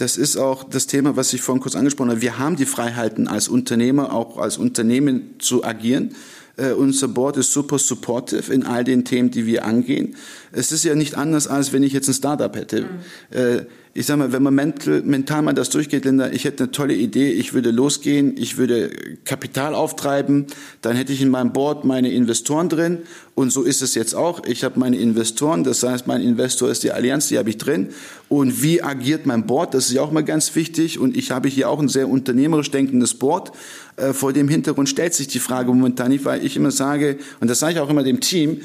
das 0.00 0.16
ist 0.16 0.38
auch 0.38 0.64
das 0.64 0.86
Thema, 0.86 1.16
was 1.16 1.34
ich 1.34 1.42
vorhin 1.42 1.60
kurz 1.60 1.76
angesprochen 1.76 2.10
habe. 2.10 2.22
Wir 2.22 2.38
haben 2.38 2.56
die 2.56 2.64
Freiheiten 2.64 3.28
als 3.28 3.48
Unternehmer, 3.48 4.14
auch 4.14 4.38
als 4.38 4.56
Unternehmen 4.56 5.34
zu 5.38 5.62
agieren. 5.62 6.14
Uh, 6.60 6.74
unser 6.74 7.08
Board 7.08 7.38
ist 7.38 7.52
super 7.52 7.78
supportive 7.78 8.52
in 8.52 8.64
all 8.64 8.84
den 8.84 9.06
Themen, 9.06 9.30
die 9.30 9.46
wir 9.46 9.64
angehen. 9.64 10.16
Es 10.52 10.72
ist 10.72 10.84
ja 10.84 10.94
nicht 10.94 11.16
anders, 11.16 11.46
als 11.46 11.72
wenn 11.72 11.82
ich 11.82 11.94
jetzt 11.94 12.08
ein 12.08 12.14
Startup 12.14 12.54
hätte. 12.54 12.82
Mhm. 12.82 13.66
Ich 13.92 14.06
sag 14.06 14.18
mal, 14.18 14.30
wenn 14.30 14.44
man 14.44 14.54
mental, 14.54 15.02
mental 15.02 15.42
mal 15.42 15.52
das 15.52 15.68
durchgeht, 15.70 16.04
Linda, 16.04 16.30
ich 16.30 16.44
hätte 16.44 16.64
eine 16.64 16.72
tolle 16.72 16.94
Idee, 16.94 17.32
ich 17.32 17.54
würde 17.54 17.72
losgehen, 17.72 18.36
ich 18.36 18.56
würde 18.56 18.90
Kapital 19.24 19.74
auftreiben, 19.74 20.46
dann 20.80 20.94
hätte 20.94 21.12
ich 21.12 21.20
in 21.20 21.28
meinem 21.28 21.52
Board 21.52 21.84
meine 21.84 22.12
Investoren 22.12 22.68
drin 22.68 22.98
und 23.34 23.50
so 23.50 23.62
ist 23.62 23.82
es 23.82 23.94
jetzt 23.94 24.14
auch. 24.14 24.44
Ich 24.44 24.64
habe 24.64 24.78
meine 24.78 24.96
Investoren, 24.96 25.64
das 25.64 25.82
heißt, 25.82 26.06
mein 26.06 26.20
Investor 26.20 26.70
ist 26.70 26.82
die 26.82 26.92
Allianz, 26.92 27.28
die 27.28 27.38
habe 27.38 27.48
ich 27.48 27.56
drin. 27.56 27.88
Und 28.28 28.62
wie 28.62 28.82
agiert 28.82 29.24
mein 29.24 29.46
Board? 29.46 29.72
Das 29.72 29.86
ist 29.86 29.92
ja 29.92 30.02
auch 30.02 30.12
mal 30.12 30.22
ganz 30.24 30.54
wichtig. 30.54 30.98
Und 30.98 31.16
ich 31.16 31.30
habe 31.30 31.48
hier 31.48 31.70
auch 31.70 31.80
ein 31.80 31.88
sehr 31.88 32.08
unternehmerisch 32.08 32.70
denkendes 32.70 33.14
Board. 33.14 33.50
Äh, 33.96 34.12
vor 34.12 34.34
dem 34.34 34.48
Hintergrund 34.48 34.88
stellt 34.88 35.14
sich 35.14 35.26
die 35.26 35.38
Frage 35.38 35.72
momentan 35.72 36.10
nicht, 36.10 36.26
weil 36.26 36.44
ich 36.44 36.54
immer 36.54 36.70
sage, 36.70 37.16
und 37.40 37.48
das 37.48 37.60
sage 37.60 37.72
ich 37.72 37.80
auch 37.80 37.88
immer 37.88 38.02
dem 38.02 38.20
Team, 38.20 38.60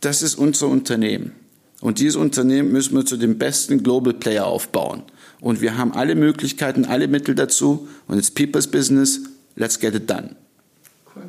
das 0.00 0.22
ist 0.22 0.34
unser 0.34 0.66
Unternehmen. 0.66 1.32
Und 1.80 2.00
dieses 2.00 2.16
Unternehmen 2.16 2.72
müssen 2.72 2.96
wir 2.96 3.06
zu 3.06 3.16
dem 3.16 3.38
besten 3.38 3.82
Global 3.82 4.12
Player 4.12 4.46
aufbauen. 4.46 5.02
Und 5.40 5.60
wir 5.60 5.78
haben 5.78 5.92
alle 5.92 6.14
Möglichkeiten, 6.14 6.84
alle 6.84 7.06
Mittel 7.06 7.34
dazu. 7.34 7.88
Und 8.08 8.18
it's 8.18 8.30
people's 8.30 8.66
business. 8.66 9.20
Let's 9.54 9.78
get 9.78 9.94
it 9.94 10.10
done. 10.10 10.34
Cool. 11.14 11.24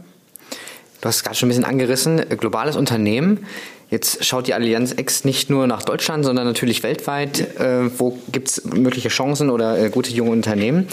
Du 1.01 1.07
hast 1.07 1.17
es 1.17 1.23
gerade 1.23 1.35
schon 1.35 1.47
ein 1.47 1.51
bisschen 1.51 1.65
angerissen. 1.65 2.23
Globales 2.37 2.75
Unternehmen. 2.75 3.45
Jetzt 3.89 4.23
schaut 4.23 4.45
die 4.45 4.53
Allianz 4.53 4.93
X 4.95 5.25
nicht 5.25 5.49
nur 5.49 5.65
nach 5.65 5.81
Deutschland, 5.81 6.23
sondern 6.23 6.45
natürlich 6.45 6.83
weltweit. 6.83 7.57
Äh, 7.59 7.89
wo 7.97 8.19
gibt 8.31 8.49
es 8.49 8.65
mögliche 8.65 9.09
Chancen 9.09 9.49
oder 9.49 9.79
äh, 9.79 9.89
gute 9.89 10.11
junge 10.11 10.31
Unternehmen? 10.31 10.87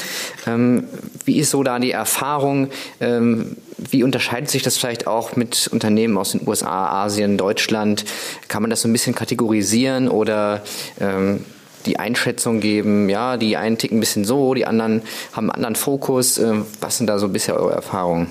Ähm, 0.47 0.85
wie 1.27 1.39
ist 1.39 1.51
so 1.51 1.63
da 1.63 1.79
die 1.79 1.91
Erfahrung? 1.91 2.71
Ähm, 3.01 3.57
wie 3.77 4.03
unterscheidet 4.03 4.49
sich 4.49 4.63
das 4.63 4.79
vielleicht 4.79 5.07
auch 5.07 5.37
mit 5.37 5.69
Unternehmen 5.71 6.17
aus 6.17 6.33
den 6.33 6.49
USA, 6.49 7.05
Asien, 7.05 7.37
Deutschland? 7.37 8.07
Kann 8.49 8.63
man 8.63 8.71
das 8.71 8.81
so 8.81 8.89
ein 8.89 8.93
bisschen 8.93 9.15
kategorisieren 9.15 10.09
oder 10.09 10.63
ähm, 10.99 11.45
die 11.85 11.99
Einschätzung 11.99 12.61
geben, 12.61 13.09
ja, 13.11 13.37
die 13.37 13.57
einen 13.57 13.77
ticken 13.77 13.99
ein 13.99 14.01
bisschen 14.01 14.25
so, 14.25 14.55
die 14.55 14.67
anderen 14.67 15.03
haben 15.33 15.51
einen 15.51 15.51
anderen 15.51 15.77
Fokus. 15.77 16.39
Äh, 16.39 16.55
was 16.81 16.97
sind 16.97 17.09
da 17.09 17.19
so 17.19 17.29
bisher 17.29 17.57
eure 17.57 17.75
Erfahrungen? 17.75 18.29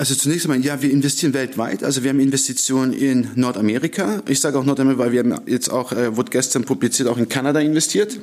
Also 0.00 0.14
zunächst 0.14 0.46
einmal, 0.46 0.64
ja, 0.64 0.80
wir 0.80 0.92
investieren 0.92 1.34
weltweit. 1.34 1.82
Also 1.82 2.04
wir 2.04 2.10
haben 2.10 2.20
Investitionen 2.20 2.92
in 2.92 3.30
Nordamerika. 3.34 4.22
Ich 4.28 4.38
sage 4.38 4.56
auch 4.56 4.64
Nordamerika, 4.64 5.02
weil 5.02 5.10
wir 5.10 5.18
haben 5.18 5.40
jetzt 5.46 5.70
auch, 5.70 5.90
äh, 5.90 6.16
wurde 6.16 6.30
gestern 6.30 6.64
publiziert, 6.64 7.08
auch 7.08 7.18
in 7.18 7.28
Kanada 7.28 7.58
investiert. 7.58 8.20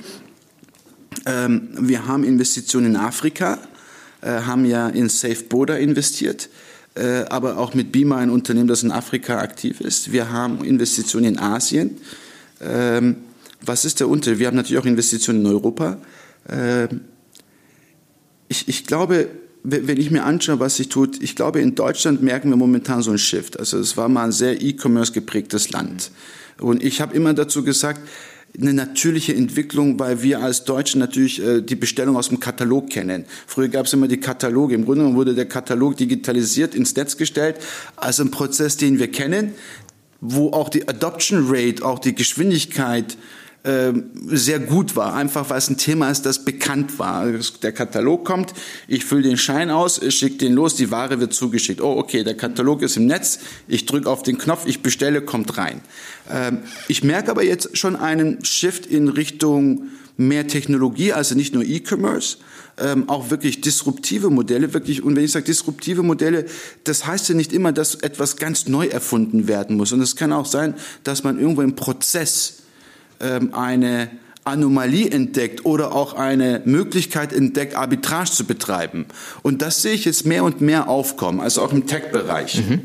Ähm, 1.26 1.68
wir 1.78 2.08
haben 2.08 2.24
Investitionen 2.24 2.92
in 2.92 2.96
Afrika, 2.96 3.60
äh, 4.22 4.28
haben 4.28 4.64
ja 4.64 4.88
in 4.88 5.10
Safe 5.10 5.44
Border 5.44 5.78
investiert, 5.78 6.48
äh, 6.96 7.26
aber 7.28 7.58
auch 7.58 7.74
mit 7.74 7.92
Bima 7.92 8.20
ein 8.20 8.30
Unternehmen, 8.30 8.70
das 8.70 8.84
in 8.84 8.92
Afrika 8.92 9.40
aktiv 9.40 9.82
ist. 9.82 10.14
Wir 10.14 10.32
haben 10.32 10.64
Investitionen 10.64 11.26
in 11.26 11.40
Asien. 11.40 11.98
Ähm, 12.62 13.18
was 13.62 13.84
ist 13.84 14.00
der 14.00 14.08
Unterschied? 14.08 14.40
Wir 14.40 14.48
haben 14.48 14.56
natürlich 14.56 14.82
auch 14.82 14.86
Investitionen 14.86 15.42
in 15.42 15.48
Europa. 15.48 15.98
Ähm, 16.48 17.02
ich, 18.48 18.70
ich 18.70 18.86
glaube, 18.86 19.28
wenn 19.68 20.00
ich 20.00 20.12
mir 20.12 20.24
anschaue, 20.24 20.60
was 20.60 20.78
sich 20.78 20.90
tut, 20.90 21.22
ich 21.22 21.36
glaube, 21.36 21.60
in 21.60 21.76
Deutschland 21.76 22.22
merken 22.22 22.50
wir 22.50 22.56
momentan 22.56 23.02
so 23.02 23.12
einen 23.12 23.18
Shift. 23.18 23.60
Also 23.60 23.80
es 23.80 23.98
war 23.98 24.10
mal 24.10 24.26
ein 24.26 24.32
sehr 24.32 24.62
E-Commerce 24.62 25.12
geprägtes 25.12 25.72
Land. 25.72 26.12
Und 26.60 26.84
ich 26.84 27.02
habe 27.02 27.16
immer 27.16 27.34
dazu 27.34 27.64
gesagt, 27.64 28.02
eine 28.60 28.74
natürliche 28.74 29.36
Entwicklung, 29.36 30.00
weil 30.00 30.22
wir 30.22 30.42
als 30.42 30.64
Deutsche 30.64 30.98
natürlich 30.98 31.42
äh, 31.42 31.62
die 31.62 31.76
Bestellung 31.76 32.16
aus 32.16 32.30
dem 32.30 32.40
Katalog 32.40 32.90
kennen. 32.90 33.26
Früher 33.48 33.68
gab 33.68 33.86
es 33.86 33.94
immer 33.94 34.08
die 34.08 34.20
Kataloge. 34.20 34.76
Im 34.76 34.86
Grunde 34.86 35.14
wurde 35.14 35.36
der 35.36 35.48
Katalog 35.48 35.98
digitalisiert 35.98 36.74
ins 36.74 36.96
Netz 36.96 37.18
gestellt. 37.18 37.58
Also 37.98 38.24
ein 38.24 38.32
Prozess, 38.32 38.78
den 38.78 39.00
wir 39.00 39.12
kennen, 39.12 39.54
wo 40.22 40.52
auch 40.52 40.70
die 40.70 40.88
Adoption 40.88 41.48
Rate, 41.50 41.84
auch 41.84 42.00
die 42.00 42.16
Geschwindigkeit 42.16 43.18
ähm, 43.66 44.12
sehr 44.28 44.60
gut 44.60 44.96
war, 44.96 45.16
einfach 45.16 45.50
weil 45.50 45.58
es 45.58 45.70
ein 45.70 45.78
Thema 45.78 46.12
ist, 46.12 46.26
das 46.26 46.46
bekannt 46.46 47.00
war. 47.00 47.26
Der 47.62 47.72
Katalog 47.72 48.24
kommt, 48.24 48.54
ich 48.88 49.06
fülle 49.06 49.24
den 49.24 49.38
Schein 49.38 49.72
aus, 49.72 50.00
schicke 50.14 50.38
den 50.38 50.54
los, 50.54 50.76
die 50.76 50.92
Ware 50.92 51.20
wird 51.20 51.34
zugeschickt. 51.34 51.82
Oh, 51.82 51.98
okay, 51.98 52.24
der 52.24 52.38
Katalog 52.38 52.84
ist 52.84 52.98
im 52.98 53.08
Netz, 53.08 53.40
ich 53.68 53.86
drücke 53.86 54.10
auf 54.10 54.24
den 54.24 54.38
Knopf, 54.38 54.68
ich 54.68 54.82
bestelle, 54.82 55.22
kommt 55.22 55.58
rein. 55.58 55.82
Ähm, 56.32 56.60
ich 56.88 57.04
merke 57.04 57.32
aber 57.32 57.44
jetzt 57.44 57.78
schon 57.78 57.96
einen 57.96 58.46
Shift 58.46 58.86
in 58.86 59.10
Richtung 59.10 59.90
mehr 60.18 60.48
Technologie, 60.48 61.14
also 61.14 61.36
nicht 61.36 61.54
nur 61.54 61.64
E-Commerce, 61.64 62.38
ähm, 62.78 63.10
auch 63.10 63.30
wirklich 63.32 63.62
disruptive 63.62 64.30
Modelle, 64.30 64.74
wirklich, 64.74 65.04
und 65.04 65.16
wenn 65.16 65.24
ich 65.24 65.32
sage 65.32 65.46
disruptive 65.46 66.04
Modelle, 66.04 66.46
das 66.84 67.08
heißt 67.08 67.30
ja 67.30 67.36
nicht 67.36 67.52
immer, 67.52 67.72
dass 67.72 67.96
etwas 67.96 68.38
ganz 68.38 68.68
neu 68.68 68.86
erfunden 68.88 69.48
werden 69.48 69.76
muss. 69.76 69.92
Und 69.92 70.02
es 70.02 70.16
kann 70.16 70.34
auch 70.34 70.46
sein, 70.46 70.76
dass 71.04 71.24
man 71.24 71.40
irgendwo 71.40 71.62
im 71.62 71.76
Prozess 71.76 72.65
eine 73.20 74.10
Anomalie 74.46 75.10
entdeckt 75.10 75.66
oder 75.66 75.94
auch 75.94 76.14
eine 76.14 76.62
Möglichkeit 76.66 77.34
entdeckt, 77.34 77.76
Arbitrage 77.76 78.30
zu 78.30 78.46
betreiben. 78.46 79.06
Und 79.42 79.62
das 79.62 79.82
sehe 79.82 79.94
ich 79.94 80.06
jetzt 80.06 80.26
mehr 80.26 80.44
und 80.44 80.62
mehr 80.62 80.88
aufkommen, 80.88 81.42
also 81.42 81.62
auch 81.62 81.74
im 81.74 81.88
Tech-Bereich. 81.88 82.58
Mhm. 82.58 82.82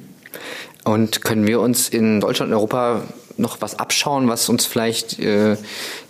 Und 0.84 1.22
können 1.22 1.46
wir 1.46 1.60
uns 1.60 1.90
in 1.90 2.20
Deutschland 2.20 2.50
und 2.50 2.56
Europa 2.56 3.02
noch 3.36 3.60
was 3.60 3.78
abschauen, 3.78 4.28
was 4.28 4.48
uns 4.48 4.64
vielleicht 4.64 5.18
äh, 5.18 5.56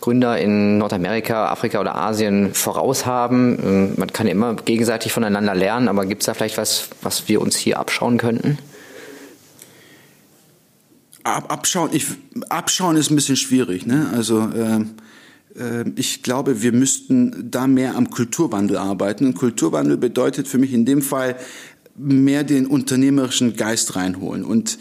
Gründer 0.01 0.39
in 0.39 0.79
Nordamerika, 0.79 1.49
Afrika 1.51 1.81
oder 1.81 1.97
Asien 1.97 2.55
voraus 2.55 3.07
haben? 3.07 3.59
Ähm, 3.63 3.93
man 3.97 4.13
kann 4.13 4.29
immer 4.29 4.55
gegenseitig 4.55 5.13
voneinander 5.13 5.55
lernen, 5.55 5.89
aber 5.89 6.07
gibt 6.07 6.23
es 6.23 6.27
da 6.27 6.35
vielleicht 6.35 6.59
was, 6.59 6.89
was 7.03 7.29
wir 7.29 7.41
uns 7.41 7.57
hier 7.57 7.79
abschauen 7.79 8.19
könnten? 8.19 8.59
Ab, 11.23 11.53
abschauen, 11.53 11.91
ich, 11.93 12.07
abschauen 12.49 12.97
ist 12.97 13.11
ein 13.11 13.17
bisschen 13.17 13.37
schwierig. 13.37 13.87
Ne? 13.87 14.11
Also 14.15 14.41
äh, 14.41 14.85
ich 15.97 16.23
glaube, 16.23 16.63
wir 16.63 16.73
müssten 16.73 17.51
da 17.51 17.67
mehr 17.67 17.97
am 17.97 18.11
Kulturwandel 18.11 18.77
arbeiten. 18.77 19.27
Und 19.27 19.35
Kulturwandel 19.35 19.97
bedeutet 19.97 20.49
für 20.49 20.59
mich 20.59 20.73
in 20.73 20.85
dem 20.85 21.03
Fall 21.03 21.37
mehr 21.97 22.45
den 22.45 22.67
unternehmerischen 22.67 23.57
Geist 23.57 23.97
reinholen. 23.97 24.45
Und 24.45 24.79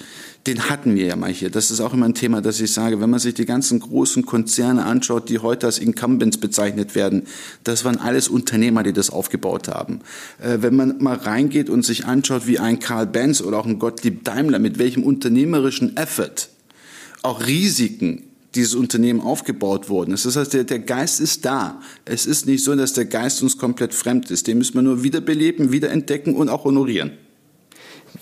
den 0.49 0.67
hatten 0.67 0.95
wir 0.95 1.05
ja 1.05 1.15
mal 1.15 1.31
hier. 1.31 1.51
Das 1.51 1.69
ist 1.69 1.79
auch 1.79 1.93
immer 1.93 2.07
ein 2.07 2.15
Thema, 2.15 2.41
dass 2.41 2.59
ich 2.59 2.73
sage, 2.73 2.99
wenn 2.99 3.09
man 3.09 3.19
sich 3.19 3.35
die 3.35 3.45
ganzen 3.45 3.79
großen 3.79 4.25
Konzerne 4.25 4.83
anschaut, 4.83 5.29
die 5.29 5.39
heute 5.39 5.67
als 5.67 5.77
Incumbents 5.77 6.37
bezeichnet 6.37 6.95
werden, 6.95 7.27
das 7.63 7.85
waren 7.85 7.97
alles 7.97 8.27
Unternehmer, 8.29 8.81
die 8.81 8.91
das 8.91 9.11
aufgebaut 9.11 9.67
haben. 9.67 10.01
Äh, 10.41 10.57
wenn 10.61 10.75
man 10.75 10.97
mal 10.99 11.15
reingeht 11.15 11.69
und 11.69 11.85
sich 11.85 12.05
anschaut, 12.05 12.47
wie 12.47 12.57
ein 12.57 12.79
Karl 12.79 13.05
Benz 13.05 13.41
oder 13.41 13.59
auch 13.59 13.67
ein 13.67 13.77
Gottlieb 13.77 14.23
Daimler, 14.23 14.57
mit 14.57 14.79
welchem 14.79 15.03
unternehmerischen 15.03 15.95
Effort 15.97 16.49
auch 17.21 17.45
Risiken 17.45 18.23
dieses 18.55 18.73
Unternehmen 18.73 19.21
aufgebaut 19.21 19.89
worden 19.89 20.15
ist. 20.15 20.25
Das 20.25 20.35
heißt, 20.35 20.53
der, 20.53 20.63
der 20.63 20.79
Geist 20.79 21.19
ist 21.19 21.45
da. 21.45 21.79
Es 22.05 22.25
ist 22.25 22.47
nicht 22.47 22.63
so, 22.63 22.75
dass 22.75 22.93
der 22.93 23.05
Geist 23.05 23.43
uns 23.43 23.59
komplett 23.59 23.93
fremd 23.93 24.31
ist. 24.31 24.47
Den 24.47 24.57
müssen 24.57 24.73
wir 24.73 24.81
nur 24.81 25.03
wiederbeleben, 25.03 25.71
wiederentdecken 25.71 26.33
und 26.33 26.49
auch 26.49 26.63
honorieren. 26.63 27.11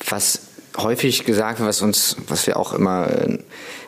Was 0.10 0.47
häufig 0.78 1.26
gesagt, 1.26 1.60
was 1.60 1.82
uns, 1.82 2.18
was 2.28 2.48
wir 2.48 2.58
auch 2.58 2.74
immer 2.74 3.10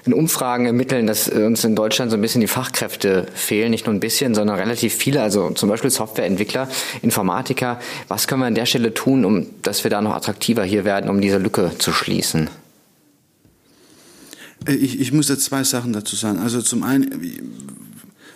in 0.05 0.13
Umfragen 0.13 0.65
ermitteln, 0.65 1.07
dass 1.07 1.27
uns 1.27 1.63
in 1.63 1.75
Deutschland 1.75 2.11
so 2.11 2.17
ein 2.17 2.21
bisschen 2.21 2.41
die 2.41 2.47
Fachkräfte 2.47 3.27
fehlen, 3.33 3.71
nicht 3.71 3.85
nur 3.85 3.93
ein 3.93 3.99
bisschen, 3.99 4.33
sondern 4.33 4.57
relativ 4.57 4.93
viele, 4.93 5.21
also 5.21 5.51
zum 5.51 5.69
Beispiel 5.69 5.89
Softwareentwickler, 5.89 6.67
Informatiker. 7.01 7.79
Was 8.07 8.27
können 8.27 8.41
wir 8.41 8.47
an 8.47 8.55
der 8.55 8.65
Stelle 8.65 8.93
tun, 8.93 9.25
um, 9.25 9.47
dass 9.61 9.83
wir 9.83 9.91
da 9.91 10.01
noch 10.01 10.13
attraktiver 10.13 10.63
hier 10.63 10.85
werden, 10.85 11.09
um 11.09 11.21
diese 11.21 11.37
Lücke 11.37 11.71
zu 11.77 11.91
schließen? 11.91 12.49
Äh, 14.67 14.73
ich, 14.73 14.99
ich 14.99 15.11
muss 15.11 15.29
jetzt 15.29 15.45
zwei 15.45 15.63
Sachen 15.63 15.93
dazu 15.93 16.15
sagen. 16.15 16.39
Also 16.39 16.61
zum 16.61 16.83
einen, 16.83 17.55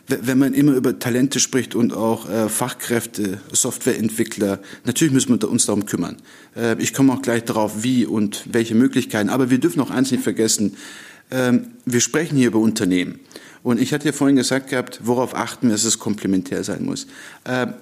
wenn 0.08 0.38
man 0.38 0.54
immer 0.54 0.74
über 0.74 1.00
Talente 1.00 1.40
spricht 1.40 1.76
und 1.76 1.94
auch 1.94 2.30
äh, 2.30 2.50
Fachkräfte, 2.50 3.40
Softwareentwickler, 3.52 4.60
natürlich 4.84 5.14
müssen 5.14 5.40
wir 5.40 5.50
uns 5.50 5.66
darum 5.66 5.86
kümmern. 5.86 6.18
Äh, 6.56 6.82
ich 6.82 6.94
komme 6.94 7.14
auch 7.14 7.22
gleich 7.22 7.46
darauf, 7.46 7.84
wie 7.84 8.06
und 8.06 8.44
welche 8.52 8.76
Möglichkeiten. 8.76 9.30
Aber 9.30 9.50
wir 9.50 9.60
dürfen 9.60 9.80
auch 9.80 9.92
eins 9.92 10.12
nicht 10.12 10.24
vergessen. 10.24 10.76
Ähm, 11.32 11.68
wir 11.86 12.02
sprechen 12.02 12.38
hier 12.38 12.48
über 12.48 12.60
Unternehmen. 12.60 13.20
Und 13.64 13.80
ich 13.80 13.94
hatte 13.94 14.06
ja 14.06 14.12
vorhin 14.12 14.36
gesagt 14.36 14.70
gehabt, 14.70 15.00
worauf 15.04 15.36
achten 15.36 15.68
wir, 15.68 15.74
dass 15.74 15.86
es 15.86 16.00
komplementär 16.00 16.66
sein 16.66 16.84
muss. 16.84 17.08
Ähm, 17.46 17.74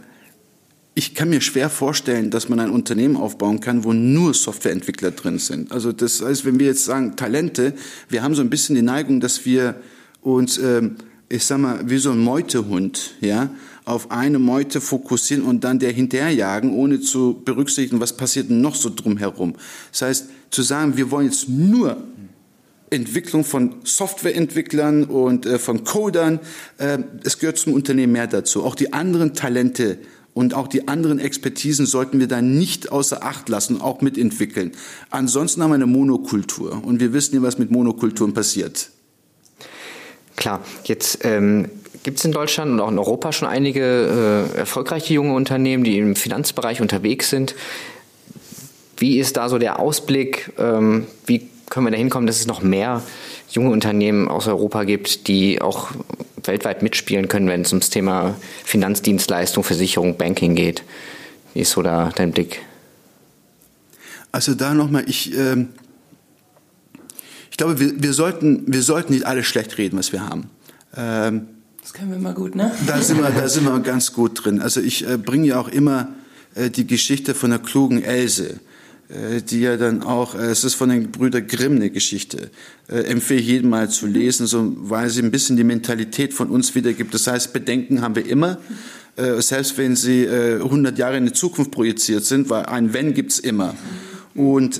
ich 0.93 1.15
kann 1.15 1.29
mir 1.29 1.41
schwer 1.41 1.69
vorstellen, 1.69 2.31
dass 2.31 2.49
man 2.49 2.59
ein 2.59 2.69
Unternehmen 2.69 3.15
aufbauen 3.15 3.61
kann, 3.61 3.83
wo 3.83 3.93
nur 3.93 4.33
Softwareentwickler 4.33 5.11
drin 5.11 5.39
sind. 5.39 5.71
Also 5.71 5.93
das 5.93 6.21
heißt, 6.21 6.45
wenn 6.45 6.59
wir 6.59 6.67
jetzt 6.67 6.85
sagen 6.85 7.15
Talente, 7.15 7.73
wir 8.09 8.23
haben 8.23 8.35
so 8.35 8.41
ein 8.41 8.49
bisschen 8.49 8.75
die 8.75 8.81
Neigung, 8.81 9.21
dass 9.21 9.45
wir 9.45 9.75
uns, 10.21 10.57
ähm, 10.57 10.97
ich 11.31 11.45
sag 11.45 11.59
mal, 11.59 11.89
wie 11.89 11.97
so 11.97 12.11
ein 12.11 12.19
Meutehund, 12.19 13.15
ja, 13.21 13.49
auf 13.85 14.11
eine 14.11 14.37
Meute 14.37 14.81
fokussieren 14.81 15.43
und 15.43 15.63
dann 15.63 15.79
der 15.79 15.91
hinterherjagen, 15.91 16.71
ohne 16.73 16.99
zu 16.99 17.41
berücksichtigen, 17.45 18.01
was 18.01 18.15
passiert 18.15 18.49
noch 18.49 18.75
so 18.75 18.91
drumherum. 18.93 19.55
Das 19.91 20.01
heißt, 20.01 20.25
zu 20.49 20.61
sagen, 20.61 20.97
wir 20.97 21.09
wollen 21.09 21.27
jetzt 21.27 21.47
nur 21.47 21.97
Entwicklung 22.89 23.45
von 23.45 23.75
Softwareentwicklern 23.85 25.05
und 25.05 25.45
äh, 25.45 25.57
von 25.57 25.85
Codern, 25.85 26.39
äh, 26.77 26.99
es 27.23 27.39
gehört 27.39 27.57
zum 27.57 27.73
Unternehmen 27.73 28.11
mehr 28.11 28.27
dazu. 28.27 28.65
Auch 28.65 28.75
die 28.75 28.91
anderen 28.91 29.33
Talente 29.33 29.99
und 30.33 30.53
auch 30.53 30.67
die 30.67 30.89
anderen 30.89 31.19
Expertisen 31.19 31.85
sollten 31.85 32.19
wir 32.19 32.27
da 32.27 32.41
nicht 32.41 32.91
außer 32.91 33.23
Acht 33.23 33.47
lassen, 33.47 33.79
auch 33.79 34.01
mitentwickeln. 34.01 34.73
Ansonsten 35.09 35.63
haben 35.63 35.71
wir 35.71 35.75
eine 35.75 35.85
Monokultur 35.85 36.83
und 36.83 36.99
wir 36.99 37.13
wissen 37.13 37.35
ja, 37.35 37.41
was 37.41 37.57
mit 37.57 37.71
Monokulturen 37.71 38.33
passiert. 38.33 38.91
Klar, 40.41 40.61
jetzt 40.85 41.23
ähm, 41.23 41.69
gibt 42.01 42.17
es 42.17 42.25
in 42.25 42.31
Deutschland 42.31 42.71
und 42.71 42.79
auch 42.79 42.89
in 42.89 42.97
Europa 42.97 43.31
schon 43.31 43.47
einige 43.47 44.47
äh, 44.55 44.57
erfolgreiche 44.57 45.13
junge 45.13 45.35
Unternehmen, 45.35 45.83
die 45.83 45.99
im 45.99 46.15
Finanzbereich 46.15 46.81
unterwegs 46.81 47.29
sind. 47.29 47.53
Wie 48.97 49.19
ist 49.19 49.37
da 49.37 49.49
so 49.49 49.59
der 49.59 49.77
Ausblick? 49.77 50.51
Ähm, 50.57 51.05
wie 51.27 51.47
können 51.69 51.85
wir 51.85 51.91
da 51.91 51.97
hinkommen, 51.97 52.25
dass 52.25 52.39
es 52.39 52.47
noch 52.47 52.63
mehr 52.63 53.03
junge 53.51 53.69
Unternehmen 53.69 54.29
aus 54.29 54.47
Europa 54.47 54.83
gibt, 54.83 55.27
die 55.27 55.61
auch 55.61 55.91
weltweit 56.43 56.81
mitspielen 56.81 57.27
können, 57.27 57.47
wenn 57.47 57.61
es 57.61 57.71
ums 57.71 57.91
Thema 57.91 58.33
Finanzdienstleistung, 58.63 59.63
Versicherung, 59.63 60.17
Banking 60.17 60.55
geht. 60.55 60.81
Wie 61.53 61.59
ist 61.59 61.69
so 61.69 61.83
da 61.83 62.11
dein 62.15 62.31
Blick? 62.31 62.63
Also 64.31 64.55
da 64.55 64.73
nochmal, 64.73 65.03
ich, 65.07 65.37
äh, 65.37 65.67
ich 67.51 67.57
glaube, 67.57 67.79
wir, 67.79 68.01
wir, 68.01 68.13
sollten, 68.13 68.63
wir 68.65 68.81
sollten 68.81 69.13
nicht 69.13 69.25
alles 69.25 69.45
schlecht 69.45 69.77
reden, 69.77 69.99
was 69.99 70.11
wir 70.11 70.27
haben. 70.27 70.49
Ähm, 70.95 71.47
das 71.81 71.93
können 71.93 72.09
wir 72.09 72.17
immer 72.17 72.33
gut, 72.33 72.55
ne? 72.55 72.71
Da 72.87 73.01
sind 73.01 73.19
wir, 73.19 73.29
da 73.29 73.47
sind 73.47 73.65
wir 73.65 73.79
ganz 73.81 74.13
gut 74.13 74.43
drin. 74.43 74.61
Also 74.61 74.81
ich 74.81 75.07
äh, 75.07 75.17
bringe 75.17 75.47
ja 75.47 75.59
auch 75.59 75.67
immer 75.67 76.09
äh, 76.55 76.69
die 76.69 76.87
Geschichte 76.87 77.35
von 77.35 77.51
der 77.51 77.59
klugen 77.59 78.03
Else 78.03 78.59
äh, 79.11 79.41
die 79.41 79.59
ja 79.59 79.75
dann 79.75 80.03
auch, 80.03 80.35
äh, 80.35 80.51
es 80.51 80.63
ist 80.63 80.75
von 80.75 80.87
den 80.87 81.11
Brüdern 81.11 81.45
Grimm 81.45 81.75
eine 81.75 81.89
Geschichte, 81.89 82.49
äh, 82.87 83.01
empfehle 83.01 83.41
ich 83.41 83.47
jedem 83.47 83.69
mal 83.69 83.89
zu 83.89 84.07
lesen, 84.07 84.47
so, 84.47 84.73
weil 84.77 85.09
sie 85.09 85.21
ein 85.21 85.31
bisschen 85.31 85.57
die 85.57 85.65
Mentalität 85.65 86.33
von 86.33 86.49
uns 86.49 86.75
wiedergibt. 86.75 87.13
Das 87.13 87.27
heißt, 87.27 87.51
Bedenken 87.51 88.01
haben 88.01 88.15
wir 88.15 88.25
immer, 88.25 88.57
selbst 89.17 89.77
wenn 89.77 89.97
sie 89.97 90.25
100 90.25 90.97
Jahre 90.97 91.17
in 91.17 91.25
die 91.25 91.33
Zukunft 91.33 91.71
projiziert 91.71 92.23
sind, 92.23 92.49
weil 92.49 92.65
ein 92.67 92.93
Wenn 92.93 93.13
gibt's 93.13 93.39
immer. 93.39 93.75
Und 94.33 94.79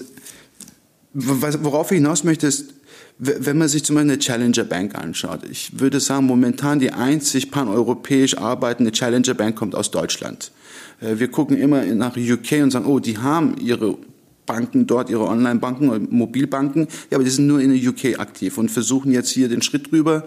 worauf 1.13 1.91
ich 1.91 1.97
hinaus 1.97 2.24
möchte, 2.24 2.47
ist, 2.47 2.74
wenn 3.17 3.58
man 3.58 3.67
sich 3.67 3.84
zum 3.84 3.95
Beispiel 3.95 4.12
eine 4.12 4.19
Challenger 4.19 4.63
Bank 4.63 4.95
anschaut, 4.95 5.41
ich 5.50 5.80
würde 5.80 6.00
sagen, 6.00 6.26
momentan 6.26 6.80
die 6.80 6.91
einzig 6.91 7.52
paneuropäisch 7.52 8.38
arbeitende 8.38 8.91
Challenger 8.91 9.34
Bank 9.34 9.56
kommt 9.56 9.76
aus 9.76 9.91
Deutschland. 9.91 10.52
Wir 11.00 11.28
gucken 11.30 11.58
immer 11.58 11.84
nach 11.86 12.15
UK 12.15 12.63
und 12.63 12.71
sagen, 12.71 12.86
oh, 12.86 13.00
die 13.00 13.17
haben 13.17 13.58
ihre 13.58 13.97
Banken 14.45 14.88
dort, 14.88 15.10
ihre 15.10 15.27
Online-Banken, 15.27 16.08
Mobilbanken, 16.10 16.88
ja, 17.10 17.17
aber 17.17 17.23
die 17.23 17.30
sind 17.30 17.47
nur 17.47 17.62
in 17.62 17.69
der 17.69 17.89
UK 17.89 18.19
aktiv 18.19 18.58
und 18.58 18.69
versuchen 18.69 19.12
jetzt 19.12 19.30
hier 19.30 19.49
den 19.49 19.62
Schritt 19.62 19.91
rüber 19.91 20.25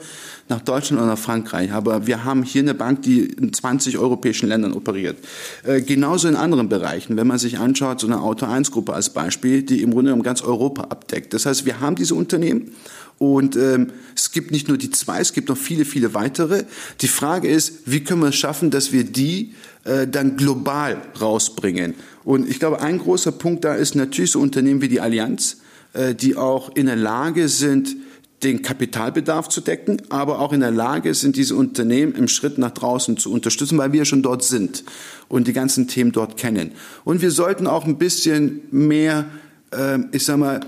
nach 0.48 0.60
Deutschland 0.60 1.00
oder 1.00 1.10
nach 1.12 1.18
Frankreich. 1.18 1.72
Aber 1.72 2.06
wir 2.06 2.24
haben 2.24 2.42
hier 2.42 2.62
eine 2.62 2.74
Bank, 2.74 3.02
die 3.02 3.24
in 3.24 3.52
20 3.52 3.98
europäischen 3.98 4.48
Ländern 4.48 4.72
operiert. 4.72 5.16
Äh, 5.64 5.82
genauso 5.82 6.28
in 6.28 6.36
anderen 6.36 6.68
Bereichen, 6.68 7.16
wenn 7.16 7.26
man 7.26 7.38
sich 7.38 7.58
anschaut, 7.58 8.00
so 8.00 8.06
eine 8.06 8.20
Auto-1-Gruppe 8.20 8.92
als 8.92 9.10
Beispiel, 9.10 9.62
die 9.62 9.82
im 9.82 9.90
Grunde 9.90 10.10
genommen 10.10 10.22
ganz 10.22 10.42
Europa 10.42 10.84
abdeckt. 10.84 11.34
Das 11.34 11.46
heißt, 11.46 11.66
wir 11.66 11.80
haben 11.80 11.96
diese 11.96 12.14
Unternehmen 12.14 12.72
und 13.18 13.56
ähm, 13.56 13.92
es 14.16 14.32
gibt 14.32 14.50
nicht 14.50 14.68
nur 14.68 14.76
die 14.76 14.90
zwei, 14.90 15.20
es 15.20 15.32
gibt 15.32 15.48
noch 15.48 15.56
viele, 15.56 15.84
viele 15.84 16.14
weitere. 16.14 16.64
Die 17.00 17.08
Frage 17.08 17.48
ist, 17.48 17.82
wie 17.86 18.02
können 18.02 18.20
wir 18.20 18.28
es 18.28 18.36
schaffen, 18.36 18.70
dass 18.70 18.92
wir 18.92 19.04
die 19.04 19.54
äh, 19.84 20.06
dann 20.06 20.36
global 20.36 21.00
rausbringen? 21.20 21.94
Und 22.24 22.48
ich 22.48 22.58
glaube, 22.58 22.80
ein 22.80 22.98
großer 22.98 23.32
Punkt 23.32 23.64
da 23.64 23.74
ist 23.74 23.94
natürlich 23.94 24.32
so 24.32 24.40
Unternehmen 24.40 24.80
wie 24.80 24.88
die 24.88 25.00
Allianz, 25.00 25.58
äh, 25.92 26.14
die 26.14 26.36
auch 26.36 26.74
in 26.74 26.86
der 26.86 26.96
Lage 26.96 27.48
sind, 27.48 27.96
den 28.42 28.62
Kapitalbedarf 28.62 29.48
zu 29.48 29.60
decken, 29.60 30.02
aber 30.10 30.38
auch 30.38 30.52
in 30.52 30.60
der 30.60 30.70
Lage 30.70 31.14
sind, 31.14 31.36
diese 31.36 31.56
Unternehmen 31.56 32.14
im 32.14 32.28
Schritt 32.28 32.58
nach 32.58 32.72
draußen 32.72 33.16
zu 33.16 33.32
unterstützen, 33.32 33.78
weil 33.78 33.92
wir 33.92 34.04
schon 34.04 34.22
dort 34.22 34.44
sind 34.44 34.84
und 35.28 35.48
die 35.48 35.52
ganzen 35.52 35.88
Themen 35.88 36.12
dort 36.12 36.36
kennen. 36.36 36.72
Und 37.04 37.22
wir 37.22 37.30
sollten 37.30 37.66
auch 37.66 37.86
ein 37.86 37.96
bisschen 37.96 38.62
mehr, 38.70 39.26
äh, 39.70 39.98
ich 40.12 40.24
sag 40.24 40.38
mal, 40.38 40.60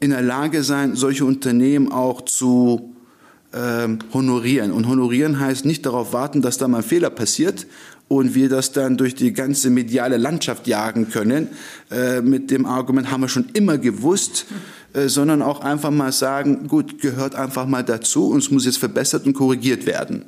in 0.00 0.10
der 0.10 0.22
Lage 0.22 0.62
sein, 0.62 0.96
solche 0.96 1.24
Unternehmen 1.24 1.90
auch 1.90 2.20
zu 2.22 2.94
ähm, 3.52 3.98
honorieren. 4.12 4.70
Und 4.70 4.86
honorieren 4.86 5.40
heißt 5.40 5.64
nicht 5.64 5.86
darauf 5.86 6.12
warten, 6.12 6.42
dass 6.42 6.58
da 6.58 6.68
mal 6.68 6.78
ein 6.78 6.82
Fehler 6.82 7.10
passiert 7.10 7.66
und 8.18 8.34
wir 8.34 8.48
das 8.48 8.72
dann 8.72 8.96
durch 8.96 9.14
die 9.14 9.32
ganze 9.32 9.70
mediale 9.70 10.16
Landschaft 10.16 10.66
jagen 10.66 11.10
können, 11.10 11.48
äh, 11.90 12.20
mit 12.20 12.50
dem 12.50 12.66
Argument 12.66 13.10
haben 13.10 13.22
wir 13.22 13.28
schon 13.28 13.46
immer 13.54 13.78
gewusst, 13.78 14.46
äh, 14.92 15.08
sondern 15.08 15.42
auch 15.42 15.60
einfach 15.60 15.90
mal 15.90 16.12
sagen, 16.12 16.68
gut, 16.68 17.00
gehört 17.00 17.34
einfach 17.34 17.66
mal 17.66 17.82
dazu 17.82 18.28
und 18.30 18.38
es 18.38 18.50
muss 18.50 18.64
jetzt 18.64 18.78
verbessert 18.78 19.26
und 19.26 19.34
korrigiert 19.34 19.86
werden. 19.86 20.24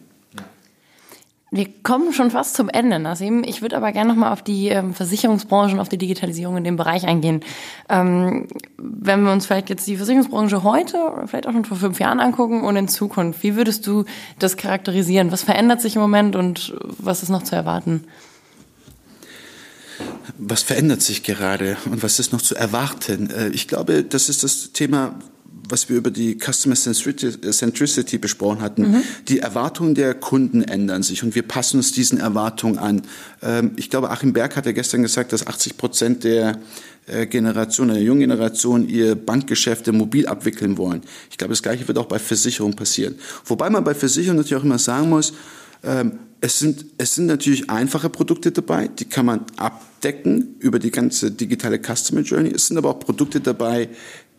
Wir 1.53 1.69
kommen 1.85 2.13
schon 2.13 2.33
fast 2.33 2.57
zum 2.57 2.69
Ende, 2.69 2.99
Nassim. 2.99 3.45
Ich 3.45 3.63
würde 3.63 3.77
aber 3.77 3.93
gerne 3.93 4.11
nochmal 4.11 4.33
auf 4.33 4.43
die 4.43 4.69
ähm, 4.69 4.95
Versicherungsbranche 4.95 5.75
und 5.75 5.81
auf 5.81 5.89
die 5.89 5.97
Digitalisierung 5.97 6.57
in 6.57 6.65
dem 6.65 6.75
Bereich 6.77 7.07
eingehen. 7.07 7.41
Ähm, 7.89 8.49
wenn 8.79 9.23
wir 9.23 9.31
uns 9.31 9.47
vielleicht 9.47 9.71
jetzt 9.71 9.87
die 9.87 9.97
Versicherungsbranche 9.97 10.65
heute 10.65 10.97
oder 10.97 11.29
vielleicht 11.29 11.47
auch 11.47 11.53
schon 11.53 11.65
vor 11.65 11.77
fünf 11.77 12.01
Jahren 12.01 12.19
angucken 12.19 12.63
und 12.63 12.75
in 12.75 12.89
Zukunft, 12.89 13.45
wie 13.45 13.55
würdest 13.55 13.87
du 13.87 14.05
das 14.41 14.57
charakterisieren? 14.57 15.31
Was 15.31 15.45
verändert 15.45 15.81
sich 15.81 15.95
im 15.95 16.03
Moment 16.03 16.35
und 16.35 16.75
was 16.83 17.23
ist 17.23 17.29
noch 17.29 17.45
zu 17.45 17.55
erwarten? 17.55 18.05
Was 20.39 20.63
verändert 20.63 21.01
sich 21.01 21.23
gerade 21.23 21.77
und 21.89 22.03
was 22.03 22.19
ist 22.19 22.33
noch 22.33 22.43
zu 22.43 22.57
erwarten? 22.57 23.31
Äh, 23.31 23.49
ich 23.51 23.69
glaube, 23.69 24.03
das 24.03 24.29
ist 24.29 24.43
das 24.43 24.73
Thema, 24.73 25.15
was 25.69 25.89
wir 25.89 25.97
über 25.97 26.11
die 26.11 26.39
Customer 26.39 26.75
Centricity 26.75 28.19
besprochen 28.19 28.61
hatten, 28.61 28.83
mhm. 28.83 29.03
die 29.29 29.41
Erwartungen 29.41 29.95
der 29.95 30.15
Kunden 30.15 30.63
ändern 30.63 31.03
sich 31.03 31.23
und 31.23 31.35
wir 31.35 31.43
passen 31.43 31.79
uns 31.79 31.93
diesen 31.93 32.19
Erwartungen 32.19 32.79
an. 32.79 33.03
Ähm, 33.43 33.73
ich 33.77 33.91
glaube, 33.91 34.11
Achim 34.11 34.33
Berg 34.33 34.57
hat 34.57 34.67
ja 34.67 34.73
gestern 34.73 35.03
gesagt, 35.03 35.33
dass 35.33 35.47
80 35.47 35.77
Prozent 35.77 36.25
der 36.25 36.59
äh, 37.07 37.27
Generation, 37.27 37.89
der 37.89 38.03
jungen 38.03 38.21
Generation 38.21 38.89
ihr 38.89 39.15
Bankgeschäfte 39.15 39.93
mobil 39.93 40.27
abwickeln 40.27 40.77
wollen. 40.77 41.03
Ich 41.31 41.39
glaube, 41.39 41.53
das 41.53 41.63
Gleiche 41.63 41.87
wird 41.89 41.99
auch 41.99 42.07
bei 42.07 42.19
Versicherungen 42.19 42.77
passieren. 42.77 43.17
Wobei 43.45 43.71
man 43.71 43.85
bei 43.85 43.95
Versicherungen 43.95 44.39
natürlich 44.39 44.61
auch 44.61 44.65
immer 44.65 44.79
sagen 44.79 45.09
muss, 45.09 45.33
ähm, 45.85 46.19
es 46.41 46.59
sind, 46.59 46.85
es 46.99 47.15
sind 47.15 47.27
natürlich 47.27 47.71
einfache 47.71 48.11
Produkte 48.11 48.53
dabei, 48.53 48.89
die 48.89 49.07
kann 49.07 49.27
man 49.27 49.47
abdecken 49.57 50.57
über 50.59 50.79
die 50.79 50.91
ganze 50.91 51.31
digitale 51.31 51.79
Customer 51.79 52.21
Journey. 52.21 52.51
Es 52.51 52.67
sind 52.67 52.77
aber 52.77 52.91
auch 52.91 53.01
Produkte 53.01 53.41
dabei, 53.41 53.89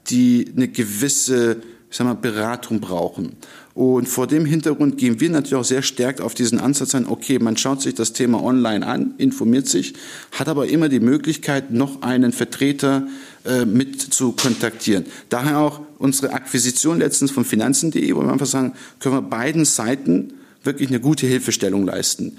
die 0.10 0.52
eine 0.56 0.67
gewisse 0.67 1.62
ich 1.89 1.96
sag 1.96 2.06
mal, 2.06 2.15
Beratung 2.15 2.80
brauchen. 2.80 3.38
Und 3.74 4.10
vor 4.10 4.28
dem 4.28 4.46
Hintergrund 4.46 4.98
gehen 4.98 5.20
wir 5.20 5.30
natürlich 5.30 5.56
auch 5.56 5.63
sehr 5.63 5.84
stark 5.84 6.20
auf 6.20 6.34
diesen 6.34 6.60
Ansatz 6.60 6.96
ein, 6.96 7.08
okay, 7.08 7.39
man 7.39 7.58
schaut 7.58 7.82
sich 7.82 7.93
das 7.93 8.12
Thema 8.12 8.43
online 8.43 8.86
an, 8.86 9.13
informiert 9.20 9.67
sich, 9.67 9.93
hat 10.32 10.50
aber 10.50 10.67
immer 10.67 10.89
die 10.89 11.00
Möglichkeit, 11.00 11.72
noch 11.72 12.02
einen 12.02 12.34
Vertreter 12.34 13.08
äh, 13.46 13.65
mit 13.65 14.02
zu 14.02 14.32
kontaktieren. 14.32 15.06
Daher 15.30 15.60
auch 15.60 15.82
unsere 16.00 16.34
Akquisition 16.34 16.98
letztens 16.98 17.32
von 17.32 17.46
finanzen.de, 17.46 18.15
wo 18.15 18.22
wir 18.22 18.32
einfach 18.32 18.48
sagen, 18.48 18.74
können 19.00 19.15
wir 19.15 19.22
beiden 19.22 19.63
Seiten 19.63 20.34
wirklich 20.63 20.89
eine 20.89 21.00
gute 21.00 21.28
Hilfestellung 21.28 21.86
leisten. 21.86 22.38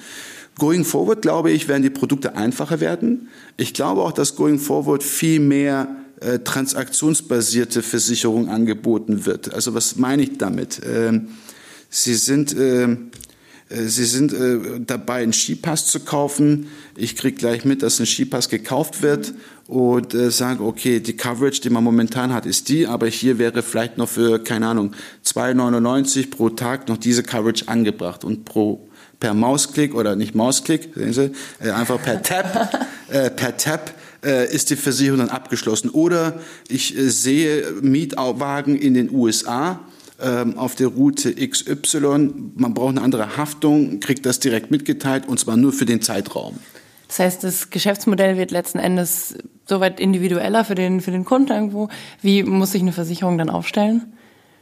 Going 0.59 0.85
forward, 0.85 1.23
glaube 1.23 1.53
ich, 1.53 1.69
werden 1.69 1.85
die 1.85 1.91
Produkte 1.91 2.35
einfacher 2.35 2.81
werden. 2.81 3.29
Ich 3.57 3.75
glaube 3.75 4.03
auch, 4.03 4.13
dass 4.13 4.35
going 4.35 4.59
forward 4.59 5.05
viel 5.05 5.39
mehr 5.39 5.87
äh, 6.21 6.41
transaktionsbasierte 6.41 7.83
Versicherung 7.83 8.49
angeboten 8.49 9.27
wird. 9.27 9.53
Also 9.55 9.75
was 9.75 9.97
meine 9.97 10.23
ich 10.23 10.39
damit? 10.39 10.81
Ähm, 10.85 11.29
Sie 11.91 12.15
sind, 12.15 12.55
äh, 12.57 12.85
äh, 12.85 12.97
Sie 13.69 14.05
sind 14.05 14.33
äh, 14.33 14.81
dabei, 14.81 15.23
einen 15.23 15.33
Skipass 15.33 15.87
zu 15.87 16.01
kaufen. 16.01 16.69
Ich 16.97 17.17
kriege 17.17 17.37
gleich 17.37 17.65
mit, 17.65 17.83
dass 17.83 18.01
ein 18.01 18.07
Skipass 18.07 18.49
gekauft 18.49 19.03
wird 19.03 19.33
und 19.67 20.15
äh, 20.15 20.31
sage, 20.31 20.65
okay, 20.65 21.01
die 21.01 21.17
Coverage, 21.17 21.61
die 21.61 21.71
man 21.71 21.85
momentan 21.85 22.33
hat, 22.33 22.47
ist 22.47 22.69
die, 22.69 22.87
aber 22.87 23.07
hier 23.07 23.39
wäre 23.39 23.63
vielleicht 23.63 23.99
noch 23.99 24.09
für, 24.09 24.43
keine 24.43 24.67
Ahnung, 24.67 24.93
2,99 25.25 26.31
pro 26.31 26.51
Tag 26.51 26.89
noch 26.89 26.97
diese 26.97 27.23
Coverage 27.23 27.69
angebracht 27.69 28.25
und 28.25 28.45
pro 28.45 28.89
per 29.21 29.35
Mausklick 29.35 29.95
oder 29.95 30.15
nicht 30.17 30.35
Mausklick, 30.35 30.91
sehen 30.95 31.13
Sie, 31.13 31.33
äh, 31.61 31.71
einfach 31.71 32.01
per 32.03 32.23
Tap, 32.23 32.87
äh, 33.09 33.31
per 33.31 33.57
Tap 33.57 33.93
äh, 34.29 34.55
ist 34.55 34.69
die 34.71 34.77
Versicherung 34.77 35.19
dann 35.19 35.31
abgeschlossen. 35.31 35.89
Oder 35.89 36.39
ich 36.69 36.97
äh, 36.97 37.09
sehe 37.09 37.73
Mietwagen 37.81 38.77
in 38.77 38.95
den 38.95 39.11
USA 39.11 39.81
ähm, 40.21 40.59
auf 40.59 40.75
der 40.75 40.89
Route 40.89 41.35
XY, 41.35 42.53
man 42.57 42.75
braucht 42.75 42.91
eine 42.91 43.03
andere 43.03 43.37
Haftung, 43.37 44.01
kriegt 44.01 44.27
das 44.27 44.39
direkt 44.39 44.71
mitgeteilt 44.71 45.27
und 45.27 45.41
zwar 45.41 45.57
nur 45.57 45.73
für 45.73 45.87
den 45.87 46.03
Zeitraum. 46.03 46.59
Das 47.07 47.21
heißt, 47.21 47.45
das 47.45 47.71
Geschäftsmodell 47.71 48.37
wird 48.37 48.51
letzten 48.51 48.79
Endes 48.79 49.35
soweit 49.67 49.99
individueller 49.99 50.65
für 50.65 50.75
den, 50.75 51.01
für 51.01 51.11
den 51.11 51.25
Kunden 51.25 51.53
irgendwo. 51.53 51.89
Wie 52.21 52.43
muss 52.43 52.73
sich 52.73 52.83
eine 52.83 52.93
Versicherung 52.93 53.39
dann 53.39 53.49
aufstellen? 53.49 54.13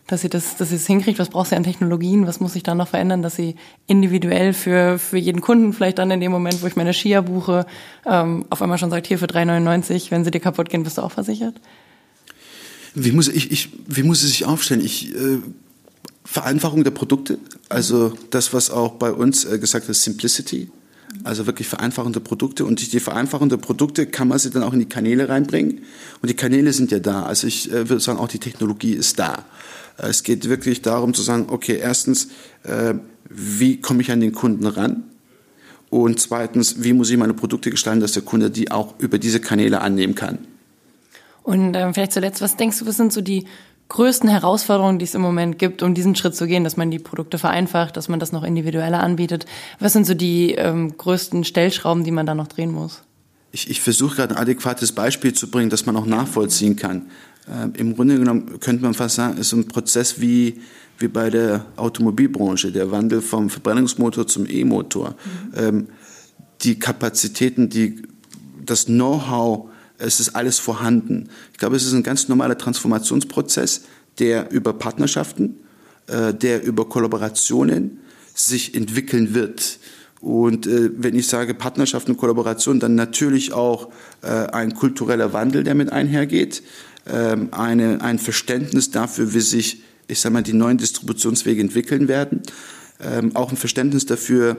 Dass 0.07 0.21
sie 0.21 0.29
das, 0.29 0.57
dass 0.57 0.69
sie 0.69 0.77
es 0.77 0.87
hinkriegt? 0.87 1.19
Was 1.19 1.31
braucht 1.31 1.49
sie 1.51 1.57
an 1.57 1.65
Technologien? 1.65 2.27
Was 2.27 2.41
muss 2.41 2.53
sich 2.53 2.63
da 2.63 2.75
noch 2.75 2.89
verändern, 2.89 3.23
dass 3.23 3.35
sie 3.35 3.57
individuell 3.87 4.53
für, 4.53 4.99
für 4.99 5.19
jeden 5.19 5.41
Kunden 5.41 5.73
vielleicht 5.73 5.99
dann 5.99 6.11
in 6.11 6.21
dem 6.21 6.31
Moment, 6.31 6.63
wo 6.63 6.67
ich 6.67 6.77
meine 6.77 6.95
Skier 6.95 7.23
buche, 7.23 7.67
ähm, 8.05 8.45
auf 8.51 8.63
einmal 8.63 8.79
schon 8.79 8.91
sagt, 8.91 9.07
hier 9.07 9.19
für 9.19 9.27
3,99, 9.27 10.11
wenn 10.11 10.25
sie 10.25 10.31
dir 10.31 10.41
kaputt 10.41 10.69
gehen, 10.69 10.85
bist 10.85 10.99
du 10.99 11.03
auch 11.03 11.13
versichert? 11.13 11.57
Wie 12.95 13.13
muss 13.13 13.29
ich, 13.29 13.51
ich 13.51 13.71
wie 13.87 14.05
muss 14.05 14.21
sie 14.21 14.29
sich 14.29 14.45
aufstellen? 14.45 14.81
Ich, 14.85 15.15
äh, 15.15 15.39
Vereinfachung 16.25 16.83
der 16.83 16.91
Produkte, 16.91 17.39
also 17.69 18.13
das, 18.31 18.53
was 18.53 18.71
auch 18.71 18.93
bei 18.93 19.13
uns 19.13 19.45
äh, 19.45 19.59
gesagt 19.59 19.89
ist, 19.89 20.03
Simplicity. 20.03 20.71
Also 21.25 21.47
wirklich 21.47 21.69
vereinfachende 21.69 22.21
Produkte. 22.21 22.65
Und 22.65 22.81
die, 22.81 22.89
die 22.89 23.01
vereinfachende 23.01 23.59
Produkte 23.59 24.07
kann 24.07 24.29
man 24.29 24.39
sie 24.39 24.51
dann 24.51 24.63
auch 24.63 24.73
in 24.73 24.81
die 24.81 24.89
Kanäle 24.89 25.29
reinbringen. 25.29 25.81
Und 26.21 26.29
die 26.29 26.35
Kanäle 26.35 26.73
sind 26.73 26.91
ja 26.91 26.99
da. 26.99 27.23
Also 27.23 27.47
ich 27.47 27.71
äh, 27.71 27.89
würde 27.89 28.01
sagen, 28.01 28.19
auch 28.19 28.29
die 28.29 28.39
Technologie 28.39 28.93
ist 28.93 29.19
da. 29.19 29.45
Es 29.99 30.23
geht 30.23 30.49
wirklich 30.49 30.83
darum 30.83 31.15
zu 31.15 31.23
sagen, 31.23 31.47
okay, 31.49 31.79
erstens, 31.81 32.29
äh, 32.65 32.95
wie 33.29 33.81
komme 33.81 34.03
ich 34.03 34.11
an 34.11 34.21
den 34.21 34.33
Kunden 34.33 34.67
ran? 34.67 35.05
Und 35.91 36.21
zweitens, 36.21 36.83
wie 36.83 36.93
muss 36.93 37.11
ich 37.11 37.17
meine 37.17 37.35
Produkte 37.35 37.71
gestalten, 37.71 38.01
dass 38.01 38.13
der 38.13 38.23
Kunde 38.23 38.51
die 38.51 38.71
auch 38.71 38.95
über 38.99 39.19
diese 39.19 39.41
Kanäle 39.41 39.81
annehmen 39.81 40.15
kann? 40.15 40.39
Und 41.43 41.77
ähm, 41.77 41.95
vielleicht 41.95 42.13
zuletzt, 42.13 42.41
was 42.41 42.57
denkst 42.57 42.81
du, 42.81 42.87
was 42.87 42.97
sind 42.97 43.13
so 43.13 43.21
die 43.21 43.47
größten 43.89 44.29
Herausforderungen, 44.29 44.99
die 44.99 45.05
es 45.05 45.15
im 45.15 45.21
Moment 45.21 45.59
gibt, 45.59 45.83
um 45.83 45.95
diesen 45.95 46.17
Schritt 46.17 46.35
zu 46.35 46.47
gehen, 46.47 46.65
dass 46.65 46.77
man 46.77 46.91
die 46.91 46.99
Produkte 46.99 47.39
vereinfacht, 47.39 47.97
dass 47.97 48.09
man 48.09 48.19
das 48.19 48.33
noch 48.33 48.43
individueller 48.43 49.01
anbietet? 49.01 49.47
Was 49.79 49.93
sind 49.93 50.07
so 50.07 50.15
die 50.15 50.53
ähm, 50.53 50.97
größten 50.97 51.45
Stellschrauben, 51.45 52.03
die 52.03 52.11
man 52.11 52.27
da 52.27 52.35
noch 52.35 52.49
drehen 52.49 52.73
muss? 52.73 53.03
Ich, 53.53 53.71
ich 53.71 53.81
versuche 53.81 54.17
gerade 54.17 54.35
ein 54.35 54.43
adäquates 54.43 54.93
Beispiel 54.93 55.33
zu 55.33 55.51
bringen, 55.51 55.71
das 55.71 55.87
man 55.87 55.97
auch 55.97 56.07
nachvollziehen 56.07 56.75
kann. 56.75 57.07
Ähm, 57.51 57.73
Im 57.77 57.95
Grunde 57.95 58.19
genommen 58.19 58.61
könnte 58.61 58.83
man 58.83 58.95
fast 58.95 59.17
sagen, 59.17 59.39
ist 59.39 59.53
ein 59.53 59.69
Prozess 59.69 60.21
wie, 60.21 60.61
wie 60.99 61.09
bei 61.09 61.31
der 61.31 61.67
Automobilbranche, 61.77 62.73
der 62.73 62.91
Wandel 62.91 63.21
vom 63.23 63.51
Verbrennungsmotor 63.51 64.27
zum 64.27 64.47
E-Motor. 64.49 65.11
Mhm. 65.11 65.59
Ähm, 65.59 65.87
die 66.63 66.79
Kapazitäten, 66.79 67.69
die, 67.69 68.03
das 68.65 68.87
Know-how, 68.87 69.69
es 69.99 70.21
ist 70.21 70.31
alles 70.31 70.59
vorhanden. 70.59 71.29
Ich 71.53 71.59
glaube, 71.59 71.77
es 71.77 71.85
ist 71.85 71.93
ein 71.93 72.03
ganz 72.03 72.29
normaler 72.29 72.59
Transformationsprozess, 72.59 73.83
der 74.19 74.51
über 74.51 74.73
Partnerschaften, 74.73 75.57
äh, 76.07 76.35
der 76.35 76.65
über 76.65 76.89
Kollaborationen 76.89 78.01
sich 78.35 78.75
entwickeln 78.75 79.35
wird. 79.35 79.79
Und 80.21 80.67
äh, 80.67 80.91
wenn 80.97 81.15
ich 81.15 81.29
sage 81.29 81.55
Partnerschaften 81.55 82.13
und 82.13 82.17
Kollaboration, 82.19 82.81
dann 82.81 82.95
natürlich 82.95 83.53
auch 83.53 83.91
äh, 84.23 84.29
ein 84.29 84.75
kultureller 84.75 85.33
Wandel, 85.33 85.63
der 85.63 85.75
mit 85.75 85.93
einhergeht 85.93 86.63
eine, 87.07 88.01
ein 88.03 88.19
Verständnis 88.19 88.91
dafür, 88.91 89.33
wie 89.33 89.41
sich, 89.41 89.83
ich 90.09 90.21
sag 90.21 90.33
mal, 90.33 90.43
die 90.43 90.53
neuen 90.53 90.79
Distributionswege 90.79 91.61
entwickeln 91.61 92.09
werden, 92.09 92.43
ähm, 93.01 93.37
auch 93.37 93.51
ein 93.51 93.57
Verständnis 93.57 94.07
dafür, 94.07 94.57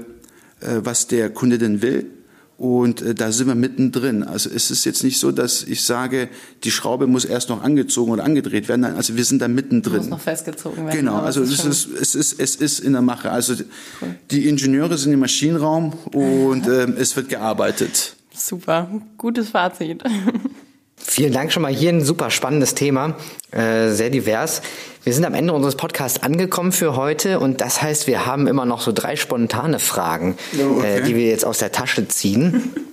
äh, 0.61 0.79
was 0.83 1.07
der 1.07 1.29
Kunde 1.29 1.57
denn 1.57 1.81
will. 1.81 2.11
Und 2.57 3.03
äh, 3.03 3.13
da 3.13 3.31
sind 3.31 3.47
wir 3.47 3.55
mittendrin. 3.55 4.23
Also 4.23 4.49
es 4.49 4.71
ist 4.71 4.83
jetzt 4.83 5.03
nicht 5.03 5.19
so, 5.19 5.31
dass 5.31 5.63
ich 5.63 5.83
sage, 5.83 6.27
die 6.63 6.71
Schraube 6.71 7.05
muss 7.05 7.23
erst 7.23 7.49
noch 7.49 7.61
angezogen 7.61 8.11
oder 8.11 8.23
angedreht 8.23 8.67
werden. 8.67 8.81
Nein, 8.81 8.95
also 8.95 9.15
wir 9.15 9.23
sind 9.25 9.43
da 9.43 9.47
mittendrin. 9.47 9.97
Muss 9.97 10.09
noch 10.09 10.19
festgezogen 10.19 10.85
werden. 10.85 10.97
Genau, 10.97 11.17
also 11.17 11.43
es 11.43 11.63
ist, 11.63 11.87
es 11.87 12.15
ist, 12.15 12.39
es 12.39 12.55
ist 12.55 12.79
in 12.79 12.93
der 12.93 13.03
Mache. 13.03 13.29
Also 13.29 13.53
cool. 13.53 14.15
die 14.31 14.49
Ingenieure 14.49 14.97
sind 14.97 15.13
im 15.13 15.19
Maschinenraum 15.19 15.93
und 16.13 16.67
äh, 16.67 16.85
es 16.93 17.15
wird 17.15 17.29
gearbeitet. 17.29 18.15
Super, 18.33 18.89
gutes 19.17 19.49
Fazit. 19.49 20.03
Vielen 20.99 21.31
Dank 21.31 21.51
schon 21.53 21.61
mal 21.61 21.71
hier 21.71 21.91
ein 21.91 22.03
super 22.03 22.31
spannendes 22.31 22.73
Thema, 22.73 23.15
äh, 23.51 23.89
sehr 23.89 24.09
divers. 24.09 24.61
Wir 25.03 25.13
sind 25.13 25.25
am 25.25 25.35
Ende 25.35 25.53
unseres 25.53 25.75
Podcasts 25.75 26.23
angekommen 26.23 26.71
für 26.71 26.95
heute 26.95 27.39
und 27.39 27.61
das 27.61 27.81
heißt, 27.81 28.07
wir 28.07 28.25
haben 28.25 28.47
immer 28.47 28.65
noch 28.65 28.81
so 28.81 28.91
drei 28.91 29.15
spontane 29.15 29.79
Fragen, 29.79 30.37
oh, 30.59 30.77
okay. 30.79 30.97
äh, 30.97 31.01
die 31.03 31.15
wir 31.15 31.27
jetzt 31.27 31.45
aus 31.45 31.59
der 31.59 31.71
Tasche 31.71 32.07
ziehen. 32.07 32.73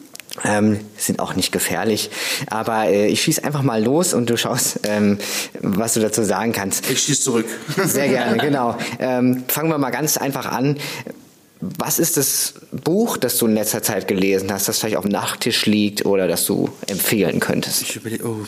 Ähm, 0.42 0.80
sind 0.96 1.20
auch 1.20 1.36
nicht 1.36 1.52
gefährlich, 1.52 2.10
aber 2.50 2.86
äh, 2.86 3.06
ich 3.06 3.22
schieß 3.22 3.44
einfach 3.44 3.62
mal 3.62 3.80
los 3.80 4.14
und 4.14 4.28
du 4.28 4.36
schaust, 4.36 4.80
ähm, 4.82 5.18
was 5.60 5.94
du 5.94 6.00
dazu 6.00 6.24
sagen 6.24 6.50
kannst. 6.50 6.90
Ich 6.90 7.02
schieß 7.02 7.22
zurück. 7.22 7.46
Sehr 7.84 8.08
gerne, 8.08 8.36
genau. 8.40 8.76
Ähm, 8.98 9.44
fangen 9.46 9.70
wir 9.70 9.78
mal 9.78 9.90
ganz 9.90 10.16
einfach 10.16 10.46
an. 10.46 10.76
Was 11.78 11.98
ist 11.98 12.16
das 12.16 12.54
Buch, 12.72 13.16
das 13.16 13.38
du 13.38 13.46
in 13.46 13.54
letzter 13.54 13.82
Zeit 13.82 14.08
gelesen 14.08 14.52
hast, 14.52 14.68
das 14.68 14.78
vielleicht 14.78 14.96
auf 14.96 15.04
dem 15.04 15.12
Nachttisch 15.12 15.66
liegt 15.66 16.04
oder 16.04 16.28
das 16.28 16.46
du 16.46 16.70
empfehlen 16.86 17.40
könntest? 17.40 17.82
Ich 17.82 17.96
überlege, 17.96 18.26
oh, 18.26 18.44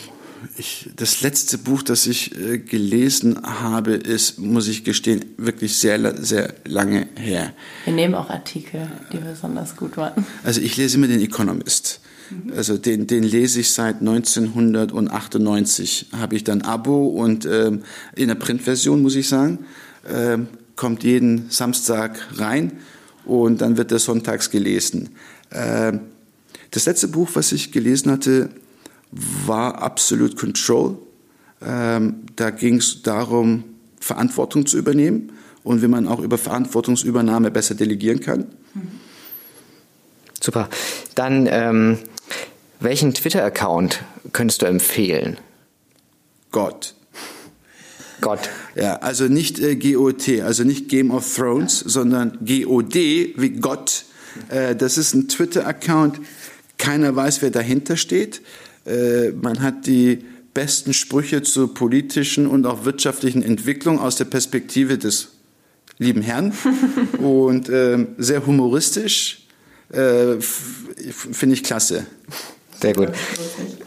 ich, 0.57 0.89
das 0.95 1.21
letzte 1.21 1.57
Buch, 1.57 1.81
das 1.81 2.05
ich 2.07 2.37
äh, 2.37 2.59
gelesen 2.59 3.41
habe, 3.43 3.93
ist, 3.93 4.39
muss 4.39 4.67
ich 4.67 4.83
gestehen, 4.83 5.23
wirklich 5.37 5.77
sehr, 5.77 6.23
sehr 6.23 6.53
lange 6.65 7.07
her. 7.15 7.53
Wir 7.85 7.93
nehmen 7.93 8.13
auch 8.15 8.29
Artikel, 8.29 8.89
die 9.11 9.17
besonders 9.17 9.75
gut 9.75 9.97
waren. 9.97 10.25
Also 10.43 10.61
ich 10.61 10.77
lese 10.77 10.97
immer 10.97 11.07
den 11.07 11.21
Economist. 11.21 12.01
Mhm. 12.29 12.53
Also 12.55 12.77
den, 12.77 13.07
den 13.07 13.23
lese 13.23 13.61
ich 13.61 13.71
seit 13.71 13.99
1998. 13.99 16.09
Habe 16.13 16.35
ich 16.35 16.43
dann 16.43 16.61
Abo 16.61 17.07
und 17.07 17.45
ähm, 17.45 17.81
in 18.15 18.27
der 18.27 18.35
Printversion, 18.35 19.01
muss 19.01 19.15
ich 19.15 19.27
sagen, 19.27 19.65
ähm, 20.07 20.47
kommt 20.75 21.03
jeden 21.03 21.49
Samstag 21.49 22.19
rein 22.35 22.73
und 23.27 23.61
dann 23.61 23.77
wird 23.77 23.91
er 23.91 23.99
sonntags 23.99 24.49
gelesen. 24.49 25.09
Ähm, 25.51 26.01
das 26.71 26.85
letzte 26.85 27.07
Buch, 27.07 27.29
was 27.33 27.51
ich 27.51 27.71
gelesen 27.71 28.11
hatte, 28.11 28.49
war 29.11 29.81
Absolute 29.81 30.35
Control. 30.35 30.97
Ähm, 31.61 32.23
da 32.35 32.49
ging 32.49 32.75
es 32.75 33.01
darum, 33.01 33.63
Verantwortung 33.99 34.65
zu 34.65 34.77
übernehmen 34.77 35.31
und 35.63 35.81
wie 35.81 35.87
man 35.87 36.07
auch 36.07 36.19
über 36.19 36.37
Verantwortungsübernahme 36.37 37.51
besser 37.51 37.75
delegieren 37.75 38.19
kann. 38.19 38.45
Super. 40.39 40.69
Dann, 41.15 41.47
ähm, 41.49 41.97
welchen 42.79 43.13
Twitter-Account 43.13 44.03
könntest 44.33 44.61
du 44.61 44.65
empfehlen? 44.65 45.37
Gott. 46.51 46.93
Gott. 48.21 48.49
Ja, 48.75 48.97
also 48.97 49.25
nicht 49.25 49.59
äh, 49.59 49.75
GOT, 49.75 50.41
also 50.41 50.63
nicht 50.63 50.89
Game 50.89 51.11
of 51.11 51.35
Thrones, 51.35 51.79
sondern 51.79 52.37
GOD 52.45 52.95
wie 52.95 53.49
Gott. 53.59 54.05
Äh, 54.49 54.75
das 54.75 54.97
ist 54.97 55.13
ein 55.13 55.27
Twitter-Account. 55.27 56.19
Keiner 56.77 57.15
weiß, 57.15 57.41
wer 57.41 57.51
dahinter 57.51 57.97
steht. 57.97 58.41
Äh, 58.85 59.31
man 59.31 59.61
hat 59.61 59.85
die 59.87 60.23
besten 60.53 60.93
Sprüche 60.93 61.43
zur 61.43 61.73
politischen 61.73 62.47
und 62.47 62.65
auch 62.65 62.85
wirtschaftlichen 62.85 63.43
Entwicklung 63.43 63.99
aus 63.99 64.15
der 64.15 64.25
Perspektive 64.25 64.97
des 64.97 65.29
lieben 65.99 66.21
Herrn 66.21 66.53
und 67.19 67.69
ähm, 67.69 68.09
sehr 68.17 68.45
humoristisch. 68.45 69.43
Äh, 69.89 70.39
Finde 70.39 71.53
ich 71.53 71.63
klasse. 71.63 72.05
Sehr 72.81 72.93
gut. 72.93 73.09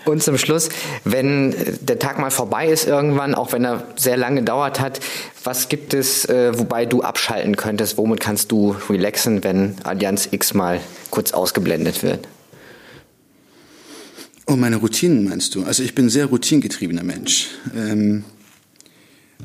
Und 0.05 0.22
zum 0.22 0.38
Schluss, 0.38 0.68
wenn 1.05 1.55
der 1.81 1.98
Tag 1.98 2.18
mal 2.18 2.31
vorbei 2.31 2.68
ist 2.68 2.87
irgendwann, 2.87 3.35
auch 3.35 3.53
wenn 3.53 3.64
er 3.64 3.87
sehr 3.96 4.16
lange 4.16 4.40
gedauert 4.40 4.81
hat, 4.81 5.00
was 5.44 5.68
gibt 5.68 5.94
es, 5.94 6.24
äh, 6.24 6.59
wobei 6.59 6.87
du 6.87 7.03
abschalten 7.03 7.57
könntest? 7.57 7.96
Womit 7.96 8.20
kannst 8.20 8.50
du 8.50 8.74
relaxen, 8.88 9.44
wenn 9.44 9.76
Allianz 9.85 10.29
X 10.31 10.55
mal 10.55 10.81
kurz 11.11 11.33
ausgeblendet 11.33 12.03
wird? 12.03 12.26
Oh, 14.46 14.57
meine 14.57 14.76
Routinen 14.76 15.24
meinst 15.29 15.55
du? 15.55 15.62
Also 15.62 15.85
ich 15.85 15.94
bin 15.94 16.07
ein 16.07 16.11
sehr 16.11 16.26
routingetriebener 16.26 17.05
Mensch. 17.05 17.46
Ähm, 17.76 18.24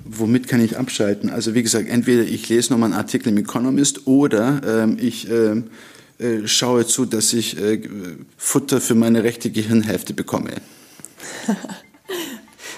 womit 0.03 0.47
kann 0.47 0.63
ich 0.63 0.77
abschalten? 0.77 1.29
Also 1.29 1.53
wie 1.53 1.61
gesagt, 1.61 1.87
entweder 1.87 2.23
ich 2.23 2.49
lese 2.49 2.73
nochmal 2.73 2.91
einen 2.91 2.99
Artikel 2.99 3.29
im 3.29 3.37
Economist 3.37 4.07
oder 4.07 4.61
ähm, 4.65 4.97
ich 4.99 5.29
äh, 5.29 5.61
äh, 6.19 6.47
schaue 6.47 6.85
zu, 6.85 7.05
dass 7.05 7.33
ich 7.33 7.59
äh, 7.61 7.81
Futter 8.37 8.81
für 8.81 8.95
meine 8.95 9.23
rechte 9.23 9.49
Gehirnhälfte 9.51 10.13
bekomme. 10.13 10.51